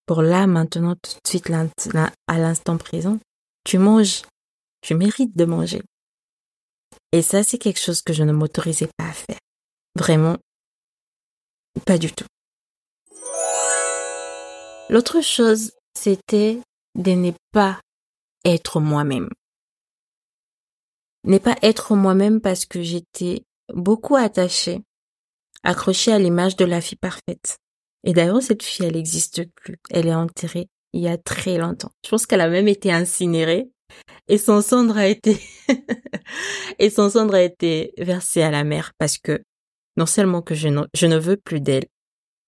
Pour 0.05 0.21
là, 0.21 0.47
maintenant, 0.47 0.95
tout 0.95 1.11
de 1.23 1.27
suite, 1.27 1.51
à 1.51 2.39
l'instant 2.39 2.77
présent, 2.77 3.19
tu 3.63 3.77
manges. 3.77 4.23
Tu 4.81 4.95
mérites 4.95 5.35
de 5.35 5.45
manger. 5.45 5.81
Et 7.11 7.21
ça, 7.21 7.43
c'est 7.43 7.57
quelque 7.57 7.79
chose 7.79 8.01
que 8.01 8.13
je 8.13 8.23
ne 8.23 8.31
m'autorisais 8.31 8.89
pas 8.97 9.05
à 9.05 9.13
faire. 9.13 9.39
Vraiment, 9.95 10.37
pas 11.85 11.97
du 11.97 12.11
tout. 12.11 12.25
L'autre 14.89 15.21
chose, 15.21 15.71
c'était 15.93 16.59
de 16.95 17.11
ne 17.11 17.31
pas 17.51 17.79
être 18.45 18.79
moi-même. 18.79 19.29
Ne 21.25 21.37
pas 21.37 21.57
être 21.61 21.95
moi-même 21.95 22.41
parce 22.41 22.65
que 22.65 22.81
j'étais 22.81 23.43
beaucoup 23.73 24.15
attachée, 24.15 24.81
accrochée 25.63 26.11
à 26.11 26.19
l'image 26.19 26.55
de 26.55 26.65
la 26.65 26.81
fille 26.81 26.97
parfaite. 26.97 27.57
Et 28.03 28.13
d'ailleurs, 28.13 28.41
cette 28.41 28.63
fille, 28.63 28.85
elle 28.85 28.95
n'existe 28.95 29.43
plus. 29.55 29.77
Elle 29.91 30.07
est 30.07 30.15
enterrée 30.15 30.69
il 30.93 31.01
y 31.01 31.07
a 31.07 31.17
très 31.17 31.57
longtemps. 31.57 31.91
Je 32.03 32.09
pense 32.09 32.25
qu'elle 32.25 32.41
a 32.41 32.49
même 32.49 32.67
été 32.67 32.91
incinérée 32.91 33.69
et 34.27 34.37
son 34.37 34.61
cendre 34.61 34.97
a 34.97 35.07
été 35.07 35.39
et 36.79 36.89
son 36.89 37.09
cendre 37.09 37.35
a 37.35 37.41
été 37.41 37.93
versé 37.97 38.41
à 38.41 38.51
la 38.51 38.63
mer 38.63 38.93
parce 38.97 39.17
que 39.17 39.43
non 39.99 40.05
seulement 40.05 40.41
que 40.41 40.55
je 40.55 40.69
ne, 40.69 40.83
je 40.95 41.05
ne 41.05 41.17
veux 41.17 41.35
plus 41.35 41.59
d'elle, 41.59 41.85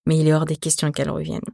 mais 0.06 0.18
il 0.18 0.26
est 0.26 0.32
hors 0.32 0.46
des 0.46 0.56
questions 0.56 0.90
qu'elle 0.90 1.10
revienne. 1.10 1.44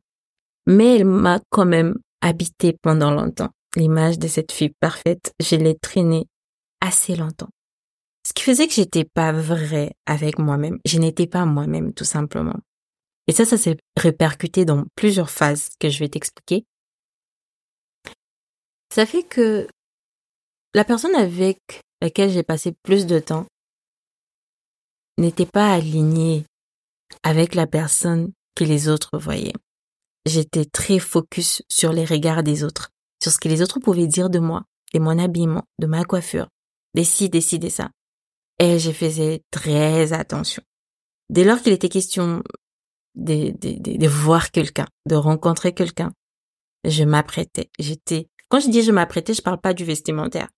Mais 0.66 0.96
elle 0.96 1.04
m'a 1.04 1.40
quand 1.50 1.66
même 1.66 1.96
habité 2.20 2.72
pendant 2.72 3.10
longtemps. 3.10 3.50
L'image 3.74 4.18
de 4.18 4.28
cette 4.28 4.52
fille 4.52 4.72
parfaite, 4.80 5.34
je 5.40 5.56
l'ai 5.56 5.76
traînée 5.76 6.26
assez 6.80 7.16
longtemps. 7.16 7.48
Ce 8.24 8.32
qui 8.32 8.44
faisait 8.44 8.68
que 8.68 8.74
j'étais 8.74 9.04
pas 9.04 9.32
vraie 9.32 9.92
avec 10.06 10.38
moi-même. 10.38 10.78
Je 10.84 10.98
n'étais 10.98 11.26
pas 11.26 11.44
moi-même, 11.44 11.92
tout 11.92 12.04
simplement. 12.04 12.56
Et 13.26 13.32
ça, 13.32 13.44
ça 13.44 13.58
s'est 13.58 13.76
répercuté 13.96 14.64
dans 14.64 14.84
plusieurs 14.94 15.30
phases 15.30 15.70
que 15.80 15.88
je 15.88 15.98
vais 15.98 16.08
t'expliquer. 16.08 16.64
Ça 18.94 19.04
fait 19.04 19.24
que 19.24 19.66
la 20.74 20.84
personne 20.84 21.14
avec 21.14 21.58
laquelle 22.00 22.30
j'ai 22.30 22.44
passé 22.44 22.72
plus 22.84 23.06
de 23.06 23.18
temps 23.18 23.46
n'était 25.18 25.46
pas 25.46 25.72
alignée 25.72 26.44
avec 27.22 27.54
la 27.54 27.66
personne 27.66 28.32
que 28.54 28.64
les 28.64 28.88
autres 28.88 29.18
voyaient. 29.18 29.54
J'étais 30.26 30.64
très 30.64 30.98
focus 30.98 31.62
sur 31.68 31.92
les 31.92 32.04
regards 32.04 32.42
des 32.42 32.64
autres, 32.64 32.90
sur 33.22 33.32
ce 33.32 33.38
que 33.38 33.48
les 33.48 33.62
autres 33.62 33.80
pouvaient 33.80 34.06
dire 34.06 34.30
de 34.30 34.38
moi, 34.38 34.64
de 34.94 34.98
mon 34.98 35.18
habillement, 35.18 35.64
de 35.78 35.86
ma 35.86 36.04
coiffure, 36.04 36.48
des 36.94 37.04
ci, 37.04 37.30
ça. 37.70 37.90
Et 38.58 38.78
je 38.78 38.90
faisais 38.90 39.42
très 39.50 40.12
attention. 40.12 40.62
Dès 41.30 41.44
lors 41.44 41.60
qu'il 41.60 41.72
était 41.72 41.88
question 41.88 42.42
de, 43.14 43.50
de, 43.50 43.98
de 43.98 44.08
voir 44.08 44.50
quelqu'un, 44.50 44.86
de 45.06 45.14
rencontrer 45.14 45.72
quelqu'un, 45.72 46.12
je 46.84 47.04
m'apprêtais. 47.04 47.70
J'étais, 47.78 48.28
quand 48.48 48.60
je 48.60 48.70
dis 48.70 48.82
je 48.82 48.92
m'apprêtais, 48.92 49.34
je 49.34 49.42
parle 49.42 49.60
pas 49.60 49.74
du 49.74 49.84
vestimentaire. 49.84 50.48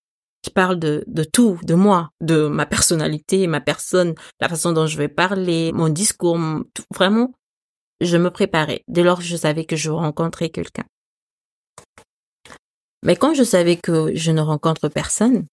Je 0.45 0.51
parle 0.51 0.79
de, 0.79 1.05
de 1.07 1.23
tout, 1.25 1.59
de 1.65 1.75
moi, 1.75 2.11
de 2.21 2.47
ma 2.49 2.65
personnalité, 2.65 3.47
ma 3.47 3.61
personne, 3.61 4.15
la 4.41 4.49
façon 4.49 4.73
dont 4.73 4.87
je 4.87 4.97
vais 4.97 5.09
parler, 5.09 5.71
mon 5.73 5.89
discours, 5.89 6.39
vraiment, 6.95 7.33
je 8.01 8.17
me 8.17 8.31
préparais 8.31 8.83
dès 8.89 9.03
lors 9.03 9.21
je 9.21 9.37
savais 9.37 9.65
que 9.67 9.77
je 9.77 9.91
rencontrais 9.91 10.49
quelqu'un. 10.49 10.85
Mais 13.03 13.17
quand 13.17 13.35
je 13.35 13.45
savais 13.45 13.77
que 13.77 14.15
je 14.15 14.31
ne 14.31 14.41
rencontre 14.41 14.89
personne, 14.89 15.47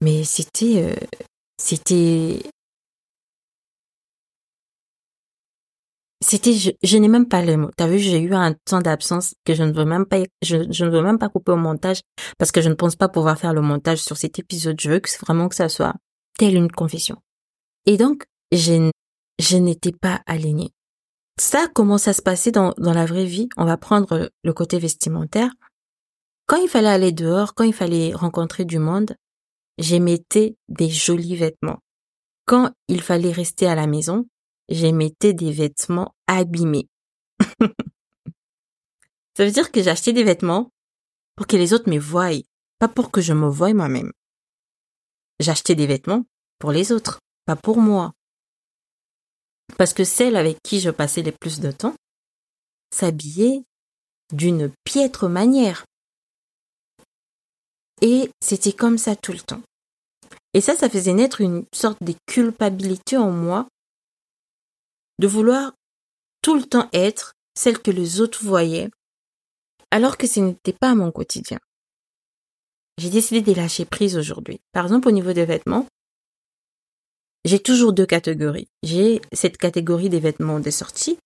mais 0.00 0.24
c'était, 0.24 0.82
euh, 0.82 1.06
c'était 1.56 2.42
c'était 6.24 6.52
je, 6.54 6.96
n'ai 6.96 7.08
même 7.08 7.28
pas 7.28 7.42
les 7.42 7.56
mots. 7.56 7.70
T'as 7.76 7.86
vu, 7.86 7.98
j'ai 7.98 8.20
eu 8.20 8.34
un 8.34 8.54
temps 8.64 8.80
d'absence 8.80 9.34
que 9.44 9.54
je 9.54 9.62
ne 9.62 9.72
veux 9.72 9.84
même 9.84 10.06
pas 10.06 10.22
je, 10.42 10.56
ne 10.56 10.90
veux 10.90 11.02
même 11.02 11.18
pas 11.18 11.28
couper 11.28 11.52
au 11.52 11.56
montage 11.56 12.00
parce 12.38 12.50
que 12.50 12.62
je 12.62 12.70
ne 12.70 12.74
pense 12.74 12.96
pas 12.96 13.08
pouvoir 13.08 13.38
faire 13.38 13.52
le 13.52 13.60
montage 13.60 13.98
sur 13.98 14.16
cet 14.16 14.38
épisode. 14.38 14.80
Je 14.80 14.90
veux 14.90 15.00
que 15.00 15.10
vraiment 15.20 15.48
que 15.48 15.54
ça 15.54 15.68
soit 15.68 15.94
telle 16.38 16.56
une 16.56 16.72
confession. 16.72 17.16
Et 17.86 17.98
donc, 17.98 18.24
je, 18.52 18.90
je 19.38 19.56
n'étais 19.58 19.92
pas 19.92 20.22
alignée. 20.26 20.70
Ça, 21.38 21.66
comment 21.74 21.98
ça 21.98 22.12
se 22.14 22.22
passait 22.22 22.52
dans, 22.52 22.72
dans 22.78 22.94
la 22.94 23.04
vraie 23.04 23.26
vie? 23.26 23.48
On 23.56 23.66
va 23.66 23.76
prendre 23.76 24.30
le 24.42 24.52
côté 24.52 24.78
vestimentaire. 24.78 25.50
Quand 26.46 26.56
il 26.56 26.68
fallait 26.68 26.88
aller 26.88 27.12
dehors, 27.12 27.54
quand 27.54 27.64
il 27.64 27.74
fallait 27.74 28.14
rencontrer 28.14 28.64
du 28.64 28.78
monde, 28.78 29.14
j'émettais 29.78 30.56
des 30.68 30.88
jolis 30.88 31.36
vêtements. 31.36 31.80
Quand 32.46 32.70
il 32.88 33.02
fallait 33.02 33.32
rester 33.32 33.66
à 33.66 33.74
la 33.74 33.86
maison, 33.86 34.26
j'émettais 34.68 35.32
des 35.32 35.52
vêtements 35.52 36.14
abîmés. 36.26 36.88
Ça 39.36 39.44
veut 39.44 39.50
dire 39.50 39.72
que 39.72 39.82
j'achetais 39.82 40.12
des 40.12 40.24
vêtements 40.24 40.70
pour 41.36 41.46
que 41.46 41.56
les 41.56 41.72
autres 41.72 41.90
me 41.90 41.98
voient, 41.98 42.30
pas 42.78 42.88
pour 42.88 43.10
que 43.10 43.20
je 43.20 43.32
me 43.32 43.48
voie 43.48 43.74
moi-même. 43.74 44.12
J'achetais 45.40 45.74
des 45.74 45.86
vêtements 45.86 46.24
pour 46.58 46.70
les 46.70 46.92
autres, 46.92 47.18
pas 47.44 47.56
pour 47.56 47.78
moi. 47.78 48.12
Parce 49.76 49.92
que 49.92 50.04
celle 50.04 50.36
avec 50.36 50.58
qui 50.62 50.80
je 50.80 50.90
passais 50.90 51.22
le 51.22 51.32
plus 51.32 51.60
de 51.60 51.72
temps 51.72 51.94
s'habillait 52.92 53.64
d'une 54.32 54.72
piètre 54.84 55.28
manière. 55.28 55.84
Et 58.00 58.30
c'était 58.40 58.72
comme 58.72 58.98
ça 58.98 59.16
tout 59.16 59.32
le 59.32 59.40
temps. 59.40 59.62
Et 60.52 60.60
ça, 60.60 60.76
ça 60.76 60.88
faisait 60.88 61.12
naître 61.12 61.40
une 61.40 61.64
sorte 61.74 62.02
de 62.02 62.14
culpabilité 62.26 63.16
en 63.16 63.32
moi 63.32 63.66
de 65.18 65.26
vouloir 65.26 65.72
tout 66.42 66.54
le 66.54 66.64
temps 66.64 66.88
être 66.92 67.34
celle 67.54 67.78
que 67.78 67.90
les 67.90 68.20
autres 68.20 68.44
voyaient, 68.44 68.90
alors 69.90 70.16
que 70.16 70.26
ce 70.26 70.40
n'était 70.40 70.72
pas 70.72 70.94
mon 70.94 71.10
quotidien. 71.10 71.58
J'ai 72.98 73.10
décidé 73.10 73.40
de 73.40 73.56
lâcher 73.56 73.84
prise 73.84 74.16
aujourd'hui. 74.16 74.60
Par 74.72 74.84
exemple, 74.84 75.08
au 75.08 75.12
niveau 75.12 75.32
des 75.32 75.44
vêtements, 75.44 75.86
j'ai 77.44 77.58
toujours 77.58 77.92
deux 77.92 78.06
catégories. 78.06 78.68
J'ai 78.82 79.20
cette 79.32 79.58
catégorie 79.58 80.08
des 80.08 80.20
vêtements 80.20 80.60
de 80.60 80.70
sortie, 80.70 81.18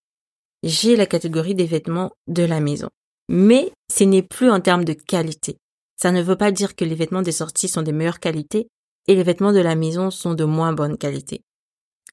j'ai 0.62 0.96
la 0.96 1.06
catégorie 1.06 1.54
des 1.54 1.66
vêtements 1.66 2.10
de 2.26 2.42
la 2.42 2.60
maison. 2.60 2.88
Mais 3.28 3.72
ce 3.92 4.04
n'est 4.04 4.22
plus 4.22 4.50
en 4.50 4.60
termes 4.60 4.84
de 4.84 4.94
qualité. 4.94 5.56
Ça 6.00 6.12
ne 6.12 6.22
veut 6.22 6.36
pas 6.36 6.52
dire 6.52 6.74
que 6.74 6.84
les 6.84 6.94
vêtements 6.94 7.22
des 7.22 7.32
sorties 7.32 7.68
sont 7.68 7.82
de 7.82 7.92
meilleure 7.92 8.20
qualité 8.20 8.68
et 9.06 9.14
les 9.14 9.22
vêtements 9.22 9.52
de 9.52 9.60
la 9.60 9.74
maison 9.74 10.10
sont 10.10 10.34
de 10.34 10.44
moins 10.44 10.72
bonne 10.72 10.96
qualité. 10.96 11.42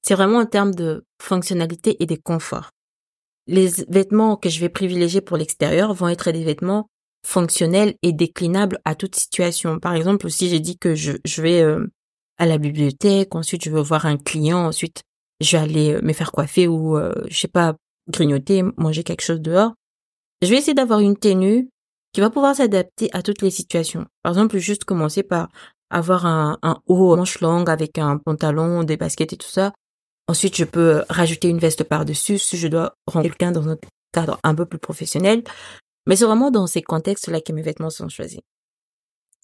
C'est 0.06 0.14
vraiment 0.14 0.38
en 0.38 0.46
termes 0.46 0.76
de 0.76 1.04
fonctionnalité 1.20 2.02
et 2.02 2.06
de 2.06 2.16
confort. 2.16 2.70
Les 3.48 3.70
vêtements 3.90 4.36
que 4.36 4.50
je 4.50 4.60
vais 4.60 4.70
privilégier 4.70 5.20
pour 5.20 5.36
l'extérieur 5.36 5.94
vont 5.94 6.08
être 6.08 6.32
des 6.32 6.44
vêtements 6.44 6.88
fonctionnels 7.26 7.96
et 8.04 8.14
déclinables 8.14 8.80
à 8.86 8.94
toute 8.94 9.16
situation. 9.16 9.80
Par 9.80 9.96
exemple, 9.96 10.30
si 10.30 10.48
j'ai 10.48 10.60
dit 10.60 10.78
que 10.78 10.94
je, 10.94 11.42
vais 11.42 11.62
euh, 11.62 11.88
à 12.38 12.46
la 12.46 12.60
bibliothèque, 12.60 13.34
ensuite 13.34 13.66
je 13.66 13.72
veux 13.72 13.82
voir 13.82 14.06
un 14.06 14.18
client, 14.18 14.68
ensuite 14.68 15.02
je 15.42 15.58
vais 15.58 15.64
aller 15.64 15.94
euh, 15.94 16.02
me 16.04 16.14
faire 16.14 16.32
coiffer 16.32 16.68
ou 16.68 16.98
euh, 16.98 17.12
je 17.28 17.40
sais 17.40 17.48
pas 17.48 17.76
grignoter, 18.08 18.64
manger 18.78 19.04
quelque 19.04 19.24
chose 19.24 19.42
dehors. 19.42 19.74
Je 20.44 20.50
vais 20.50 20.58
essayer 20.58 20.76
d'avoir 20.76 21.00
une 21.00 21.18
tenue 21.18 21.68
qui 22.14 22.22
va 22.22 22.30
pouvoir 22.30 22.56
s'adapter 22.56 23.10
à 23.12 23.24
toutes 23.24 23.42
les 23.42 23.50
situations. 23.50 24.06
Par 24.22 24.34
exemple, 24.34 24.58
juste 24.60 24.84
commencer 24.84 25.24
par 25.24 25.50
avoir 25.90 26.28
un, 26.28 26.60
un 26.62 26.78
haut 26.86 27.16
manche 27.16 27.42
longue 27.42 27.72
avec 27.72 27.98
un 27.98 28.18
pantalon, 28.18 28.84
des 28.84 28.98
baskets 28.98 29.34
et 29.34 29.38
tout 29.38 29.50
ça, 29.50 29.74
Ensuite, 30.27 30.55
je 30.55 30.65
peux 30.65 31.03
rajouter 31.10 31.50
une 31.50 31.60
veste 31.60 31.84
par-dessus 31.84 32.39
si 32.39 32.58
je 32.58 32.67
dois 32.67 32.96
rendre 33.08 33.27
quelqu'un 33.27 33.51
dans 33.51 33.70
un 33.70 33.77
cadre 34.12 34.39
un 34.44 34.55
peu 34.55 34.65
plus 34.65 34.79
professionnel. 34.79 35.44
Mais 36.08 36.15
c'est 36.15 36.25
vraiment 36.25 36.51
dans 36.51 36.67
ces 36.67 36.82
contextes-là 36.82 37.41
que 37.41 37.53
mes 37.53 37.62
vêtements 37.62 37.89
sont 37.89 38.10
choisis. 38.10 38.39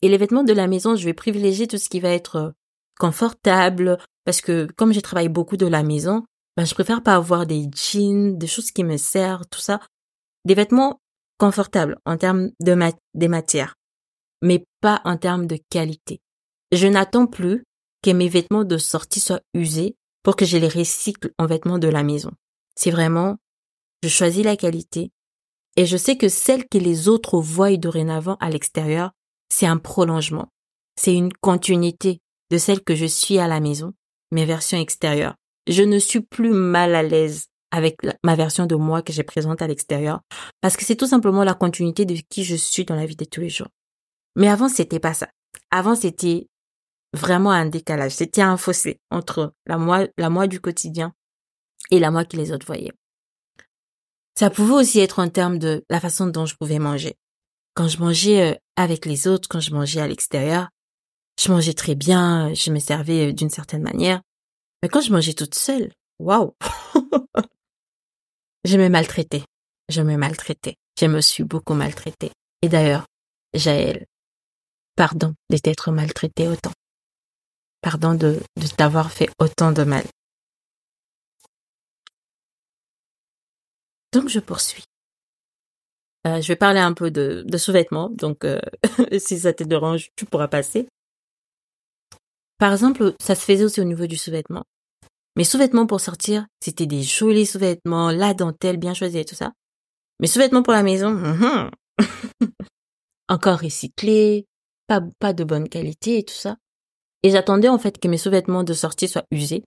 Et 0.01 0.09
les 0.09 0.17
vêtements 0.17 0.43
de 0.43 0.53
la 0.53 0.67
maison, 0.67 0.95
je 0.95 1.05
vais 1.05 1.13
privilégier 1.13 1.67
tout 1.67 1.77
ce 1.77 1.89
qui 1.89 1.99
va 1.99 2.09
être 2.09 2.35
euh, 2.35 2.49
confortable, 2.99 3.97
parce 4.25 4.41
que 4.41 4.67
comme 4.75 4.93
je 4.93 4.99
travaille 4.99 5.29
beaucoup 5.29 5.57
de 5.57 5.67
la 5.67 5.83
maison, 5.83 6.23
ben, 6.57 6.65
je 6.65 6.73
préfère 6.73 7.03
pas 7.03 7.15
avoir 7.15 7.45
des 7.45 7.69
jeans, 7.73 8.37
des 8.37 8.47
choses 8.47 8.71
qui 8.71 8.83
me 8.83 8.97
servent, 8.97 9.45
tout 9.49 9.59
ça. 9.59 9.79
Des 10.45 10.55
vêtements 10.55 10.99
confortables 11.37 11.97
en 12.05 12.17
termes 12.17 12.49
de 12.59 12.75
des 13.13 13.27
matières, 13.27 13.75
mais 14.41 14.65
pas 14.81 15.01
en 15.05 15.17
termes 15.17 15.47
de 15.47 15.57
qualité. 15.69 16.19
Je 16.71 16.87
n'attends 16.87 17.27
plus 17.27 17.63
que 18.03 18.11
mes 18.11 18.29
vêtements 18.29 18.63
de 18.63 18.77
sortie 18.77 19.19
soient 19.19 19.41
usés 19.53 19.95
pour 20.23 20.35
que 20.35 20.45
je 20.45 20.57
les 20.57 20.67
recycle 20.67 21.31
en 21.37 21.45
vêtements 21.45 21.79
de 21.79 21.87
la 21.87 22.03
maison. 22.03 22.31
C'est 22.75 22.91
vraiment, 22.91 23.37
je 24.03 24.09
choisis 24.09 24.43
la 24.43 24.57
qualité 24.57 25.11
Et 25.77 25.85
je 25.85 25.97
sais 25.97 26.17
que 26.17 26.27
celle 26.27 26.67
que 26.67 26.77
les 26.77 27.07
autres 27.07 27.39
voient 27.39 27.75
dorénavant 27.77 28.35
à 28.39 28.49
l'extérieur, 28.49 29.11
c'est 29.49 29.67
un 29.67 29.77
prolongement. 29.77 30.49
C'est 30.95 31.15
une 31.15 31.33
continuité 31.33 32.19
de 32.51 32.57
celle 32.57 32.83
que 32.83 32.95
je 32.95 33.05
suis 33.05 33.39
à 33.39 33.47
la 33.47 33.59
maison, 33.59 33.93
mes 34.31 34.45
versions 34.45 34.77
extérieures. 34.77 35.35
Je 35.67 35.83
ne 35.83 35.99
suis 35.99 36.21
plus 36.21 36.51
mal 36.51 36.95
à 36.95 37.03
l'aise 37.03 37.47
avec 37.71 37.97
ma 38.23 38.35
version 38.35 38.65
de 38.65 38.75
moi 38.75 39.01
que 39.01 39.13
j'ai 39.13 39.23
présente 39.23 39.61
à 39.61 39.67
l'extérieur 39.67 40.21
parce 40.59 40.75
que 40.75 40.83
c'est 40.83 40.97
tout 40.97 41.07
simplement 41.07 41.43
la 41.43 41.53
continuité 41.53 42.05
de 42.05 42.15
qui 42.29 42.43
je 42.43 42.55
suis 42.55 42.83
dans 42.83 42.95
la 42.95 43.05
vie 43.05 43.15
de 43.15 43.25
tous 43.25 43.39
les 43.39 43.49
jours. 43.49 43.69
Mais 44.35 44.49
avant, 44.49 44.67
c'était 44.67 44.99
pas 44.99 45.13
ça. 45.13 45.29
Avant, 45.71 45.95
c'était 45.95 46.47
vraiment 47.13 47.51
un 47.51 47.65
décalage. 47.65 48.13
C'était 48.13 48.41
un 48.41 48.57
fossé 48.57 48.99
entre 49.09 49.53
la 49.65 49.77
moi, 49.77 50.07
la 50.17 50.29
moi 50.29 50.47
du 50.47 50.59
quotidien 50.59 51.13
et 51.89 51.99
la 51.99 52.11
moi 52.11 52.25
que 52.25 52.37
les 52.37 52.51
autres 52.51 52.65
voyaient. 52.65 52.93
Ça 54.37 54.49
pouvait 54.49 54.73
aussi 54.73 54.99
être 54.99 55.19
en 55.19 55.29
termes 55.29 55.59
de 55.59 55.83
la 55.89 55.99
façon 55.99 56.27
dont 56.27 56.45
je 56.45 56.55
pouvais 56.55 56.79
manger. 56.79 57.17
Quand 57.73 57.87
je 57.87 57.99
mangeais 57.99 58.53
euh, 58.53 58.55
avec 58.75 59.05
les 59.05 59.27
autres, 59.27 59.47
quand 59.49 59.59
je 59.59 59.73
mangeais 59.73 60.01
à 60.01 60.07
l'extérieur, 60.07 60.69
je 61.39 61.51
mangeais 61.51 61.73
très 61.73 61.95
bien, 61.95 62.53
je 62.53 62.71
me 62.71 62.79
servais 62.79 63.29
euh, 63.29 63.33
d'une 63.33 63.49
certaine 63.49 63.81
manière. 63.81 64.21
Mais 64.81 64.89
quand 64.89 65.01
je 65.01 65.11
mangeais 65.11 65.33
toute 65.33 65.55
seule, 65.55 65.91
waouh! 66.19 66.55
je 68.65 68.77
me 68.77 68.89
maltraitais. 68.89 69.43
Je 69.89 70.01
me 70.01 70.17
maltraitais. 70.17 70.75
Je 70.99 71.05
me 71.05 71.21
suis 71.21 71.43
beaucoup 71.43 71.73
maltraitée. 71.73 72.31
Et 72.61 72.69
d'ailleurs, 72.69 73.05
Jaël, 73.53 74.05
pardon 74.95 75.33
de 75.49 75.57
t'être 75.57 75.91
maltraité 75.91 76.47
autant. 76.47 76.71
Pardon 77.81 78.13
de, 78.13 78.39
de 78.57 78.67
t'avoir 78.67 79.11
fait 79.11 79.29
autant 79.39 79.71
de 79.71 79.83
mal. 79.83 80.03
Donc 84.13 84.27
je 84.27 84.39
poursuis. 84.39 84.83
Euh, 86.27 86.41
je 86.41 86.47
vais 86.49 86.55
parler 86.55 86.79
un 86.79 86.93
peu 86.93 87.09
de, 87.09 87.43
de 87.47 87.57
sous-vêtements, 87.57 88.09
donc 88.09 88.45
euh, 88.45 88.59
si 89.17 89.39
ça 89.39 89.53
te 89.53 89.63
dérange, 89.63 90.09
tu 90.15 90.25
pourras 90.25 90.47
passer. 90.47 90.87
Par 92.59 92.71
exemple, 92.73 93.15
ça 93.19 93.33
se 93.33 93.43
faisait 93.43 93.63
aussi 93.63 93.81
au 93.81 93.85
niveau 93.85 94.05
du 94.05 94.17
sous-vêtement. 94.17 94.63
Mes 95.35 95.45
sous-vêtements 95.45 95.87
pour 95.87 95.99
sortir, 95.99 96.45
c'était 96.59 96.85
des 96.85 97.01
jolis 97.01 97.47
sous-vêtements, 97.47 98.11
la 98.11 98.35
dentelle 98.35 98.77
bien 98.77 98.93
choisie 98.93 99.17
et 99.17 99.25
tout 99.25 99.33
ça. 99.33 99.53
Mes 100.19 100.27
sous-vêtements 100.27 100.61
pour 100.61 100.73
la 100.73 100.83
maison, 100.83 101.07
hum. 101.07 101.71
encore 103.29 103.61
recyclés, 103.61 104.45
pas, 104.85 105.01
pas 105.19 105.33
de 105.33 105.43
bonne 105.43 105.69
qualité 105.69 106.19
et 106.19 106.23
tout 106.23 106.35
ça. 106.35 106.57
Et 107.23 107.29
j'attendais 107.29 107.69
en 107.69 107.77
fait 107.77 107.99
que 107.99 108.07
mes 108.07 108.17
sous-vêtements 108.17 108.63
de 108.63 108.73
sortie 108.73 109.07
soient 109.07 109.25
usés 109.31 109.63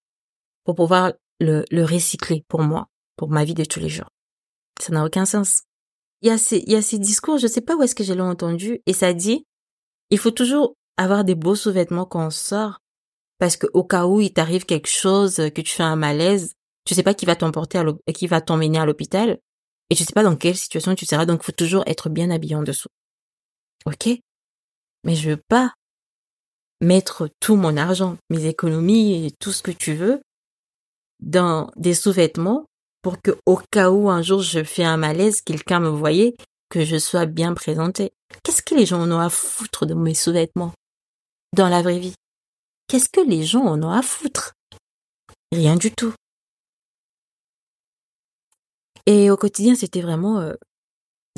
pour 0.64 0.74
pouvoir 0.74 1.12
le, 1.40 1.64
le 1.70 1.84
recycler 1.84 2.44
pour 2.48 2.62
moi, 2.62 2.88
pour 3.16 3.28
ma 3.28 3.44
vie 3.44 3.54
de 3.54 3.64
tous 3.64 3.80
les 3.80 3.88
jours. 3.88 4.08
Ça 4.80 4.92
n'a 4.92 5.04
aucun 5.04 5.24
sens. 5.24 5.62
Il 6.22 6.28
y 6.28 6.30
a 6.30 6.38
ces, 6.38 6.58
il 6.66 6.72
y 6.72 6.76
a 6.76 6.82
ces 6.82 6.98
discours, 6.98 7.38
je 7.38 7.46
sais 7.46 7.60
pas 7.60 7.76
où 7.76 7.82
est-ce 7.82 7.94
que 7.94 8.04
je 8.04 8.12
l'ai 8.12 8.20
entendu, 8.22 8.80
et 8.86 8.92
ça 8.92 9.12
dit, 9.12 9.44
il 10.10 10.18
faut 10.18 10.30
toujours 10.30 10.74
avoir 10.96 11.24
des 11.24 11.34
beaux 11.34 11.54
sous-vêtements 11.54 12.06
quand 12.06 12.26
on 12.26 12.30
sort, 12.30 12.80
parce 13.38 13.56
que 13.56 13.66
au 13.74 13.84
cas 13.84 14.06
où 14.06 14.20
il 14.20 14.32
t'arrive 14.32 14.64
quelque 14.64 14.88
chose, 14.88 15.36
que 15.36 15.60
tu 15.60 15.74
fais 15.74 15.82
un 15.82 15.96
malaise, 15.96 16.54
tu 16.84 16.94
sais 16.94 17.02
pas 17.02 17.14
qui 17.14 17.26
va 17.26 17.36
t'emporter 17.36 17.78
à 17.78 18.12
qui 18.12 18.26
va 18.26 18.40
t'emmener 18.40 18.78
à 18.78 18.86
l'hôpital, 18.86 19.38
et 19.90 19.94
tu 19.94 20.04
sais 20.04 20.12
pas 20.14 20.22
dans 20.22 20.36
quelle 20.36 20.56
situation 20.56 20.94
tu 20.94 21.04
seras, 21.04 21.26
donc 21.26 21.42
faut 21.42 21.52
toujours 21.52 21.82
être 21.86 22.08
bien 22.08 22.30
habillé 22.30 22.54
en 22.54 22.62
dessous. 22.62 22.88
Ok? 23.86 24.08
Mais 25.04 25.14
je 25.14 25.30
veux 25.30 25.42
pas 25.48 25.74
mettre 26.80 27.28
tout 27.40 27.56
mon 27.56 27.76
argent, 27.76 28.16
mes 28.30 28.46
économies 28.46 29.26
et 29.26 29.30
tout 29.30 29.52
ce 29.52 29.62
que 29.62 29.70
tu 29.70 29.94
veux 29.94 30.20
dans 31.20 31.70
des 31.76 31.94
sous-vêtements 31.94 32.66
pour 33.02 33.20
que 33.20 33.32
au 33.46 33.56
cas 33.70 33.90
où 33.90 34.10
un 34.10 34.22
jour 34.22 34.40
je 34.40 34.64
fais 34.64 34.84
un 34.84 34.96
malaise, 34.96 35.40
quelqu'un 35.40 35.80
me 35.80 35.88
voyait, 35.88 36.34
que 36.70 36.84
je 36.84 36.96
sois 36.96 37.26
bien 37.26 37.54
présentée. 37.54 38.12
Qu'est-ce 38.42 38.62
que 38.62 38.74
les 38.74 38.86
gens 38.86 39.02
en 39.02 39.12
ont 39.12 39.20
à 39.20 39.30
foutre 39.30 39.86
de 39.86 39.94
mes 39.94 40.14
sous-vêtements 40.14 40.72
dans 41.54 41.68
la 41.68 41.82
vraie 41.82 41.98
vie? 41.98 42.14
Qu'est-ce 42.88 43.08
que 43.08 43.20
les 43.20 43.44
gens 43.44 43.64
en 43.64 43.82
ont 43.82 43.90
à 43.90 44.02
foutre? 44.02 44.54
Rien 45.52 45.76
du 45.76 45.92
tout. 45.92 46.14
Et 49.06 49.30
au 49.30 49.36
quotidien, 49.36 49.74
c'était 49.74 50.00
vraiment 50.00 50.40
euh, 50.40 50.54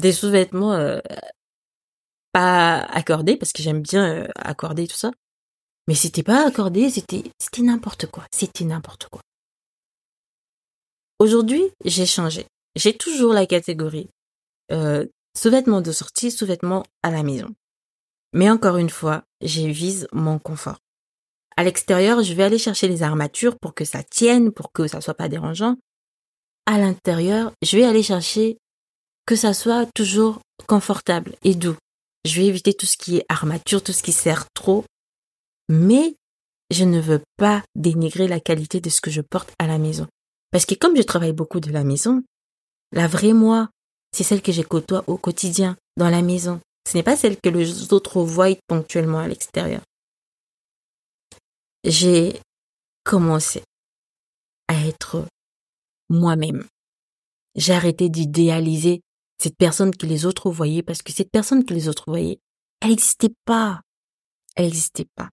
des 0.01 0.12
sous-vêtements 0.12 0.72
euh, 0.72 1.01
pas 2.33 2.79
accordés 2.79 3.37
parce 3.37 3.53
que 3.53 3.62
j'aime 3.62 3.83
bien 3.83 4.25
euh, 4.25 4.29
accorder 4.37 4.87
tout 4.87 4.96
ça. 4.96 5.11
Mais 5.88 5.94
c'était 5.94 6.22
pas 6.22 6.46
accordé, 6.46 6.90
c'était 6.90 7.22
n'importe 7.59 8.07
quoi, 8.07 8.27
c'était 8.33 8.64
n'importe 8.64 9.09
quoi. 9.09 9.20
Aujourd'hui, 11.18 11.62
j'ai 11.85 12.07
changé. 12.07 12.46
J'ai 12.75 12.96
toujours 12.96 13.33
la 13.33 13.46
catégorie 13.46 14.09
euh, 14.72 15.07
sous-vêtements 15.37 15.81
de 15.81 15.92
sortie, 15.92 16.31
sous-vêtements 16.31 16.85
à 17.03 17.11
la 17.11 17.22
maison. 17.22 17.49
Mais 18.33 18.51
encore 18.51 18.77
une 18.77 18.90
fois, 18.90 19.22
j'ai 19.40 19.70
vise 19.70 20.09
mon 20.12 20.38
confort. 20.38 20.79
À 21.57 21.64
l'extérieur, 21.64 22.22
je 22.22 22.35
vais 22.35 22.42
aller 22.42 22.59
chercher 22.59 22.88
les 22.88 23.03
armatures 23.03 23.57
pour 23.59 23.75
que 23.75 23.85
ça 23.85 24.03
tienne, 24.03 24.53
pour 24.53 24.72
que 24.72 24.87
ça 24.88 25.01
soit 25.01 25.14
pas 25.14 25.29
dérangeant. 25.29 25.77
À 26.66 26.79
l'intérieur, 26.79 27.53
je 27.62 27.77
vais 27.79 27.85
aller 27.85 28.03
chercher 28.03 28.59
que 29.25 29.37
ça 29.37 29.55
soit 29.55 29.87
toujours 29.94 30.40
confortable 30.66 31.35
et 31.44 31.55
doux. 31.55 31.77
Je 32.27 32.40
vais 32.40 32.46
éviter 32.46 32.75
tout 32.75 32.87
ce 32.87 32.96
qui 32.96 33.18
est 33.18 33.27
armature, 33.29 33.83
tout 33.83 33.92
ce 33.92 34.03
qui 34.03 34.12
sert 34.12 34.46
trop. 34.53 34.85
Mais 35.68 36.16
je 36.70 36.85
ne 36.85 37.00
veux 37.00 37.22
pas 37.37 37.64
dénigrer 37.74 38.29
la 38.29 38.40
qualité 38.40 38.81
de 38.81 38.90
ce 38.90 39.00
que 39.00 39.11
je 39.11 39.20
porte 39.20 39.52
à 39.59 39.66
la 39.66 39.79
maison. 39.79 40.07
Parce 40.50 40.66
que 40.66 40.74
comme 40.74 40.96
je 40.96 41.02
travaille 41.02 41.33
beaucoup 41.33 41.61
de 41.61 41.70
la 41.70 41.85
maison, 41.85 42.22
la 42.92 43.07
vraie 43.07 43.33
moi, 43.33 43.68
c'est 44.12 44.24
celle 44.24 44.42
que 44.42 44.52
j'ai 44.52 44.64
côtoie 44.64 45.05
au 45.07 45.16
quotidien, 45.18 45.76
dans 45.96 46.11
la 46.11 46.22
maison. 46.22 46.61
Ce 46.88 46.96
n'est 46.96 47.02
pas 47.02 47.16
celle 47.16 47.40
que 47.40 47.48
les 47.48 47.92
autres 47.92 48.22
voient 48.22 48.57
ponctuellement 48.68 49.18
à 49.18 49.29
l'extérieur. 49.29 49.83
J'ai 51.85 52.40
commencé 53.05 53.62
à 54.68 54.87
être 54.87 55.26
moi-même. 56.09 56.64
J'ai 57.55 57.72
arrêté 57.72 58.09
d'idéaliser 58.09 59.02
cette 59.38 59.57
personne 59.57 59.94
que 59.94 60.07
les 60.07 60.26
autres 60.26 60.50
voyaient 60.50 60.83
parce 60.83 61.02
que 61.02 61.12
cette 61.12 61.31
personne 61.31 61.64
que 61.64 61.74
les 61.74 61.88
autres 61.88 62.05
voyaient, 62.07 62.38
elle 62.81 62.90
n'existait 62.90 63.35
pas. 63.44 63.81
Elle 64.55 64.66
n'existait 64.66 65.09
pas. 65.14 65.29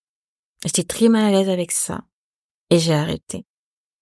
J'étais 0.66 0.84
très 0.84 1.10
mal 1.10 1.26
à 1.26 1.32
l'aise 1.32 1.50
avec 1.50 1.72
ça. 1.72 2.04
Et 2.70 2.80
j'ai 2.80 2.94
arrêté 2.94 3.46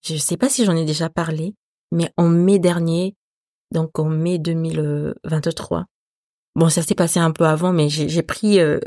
je 0.02 0.14
ne 0.14 0.18
sais 0.18 0.36
pas 0.36 0.48
si 0.48 0.64
j'en 0.64 0.76
ai 0.76 0.84
déjà 0.84 1.08
parlé, 1.08 1.54
mais 1.92 2.12
en 2.16 2.28
mai 2.28 2.58
dernier, 2.58 3.16
donc 3.70 3.98
en 3.98 4.08
mai 4.08 4.38
2023, 4.38 5.86
bon, 6.56 6.68
ça 6.68 6.82
s'est 6.82 6.94
passé 6.94 7.20
un 7.20 7.30
peu 7.30 7.46
avant, 7.46 7.72
mais 7.72 7.88
j'ai 7.88 8.22
pris 8.22 8.60
euh, 8.60 8.80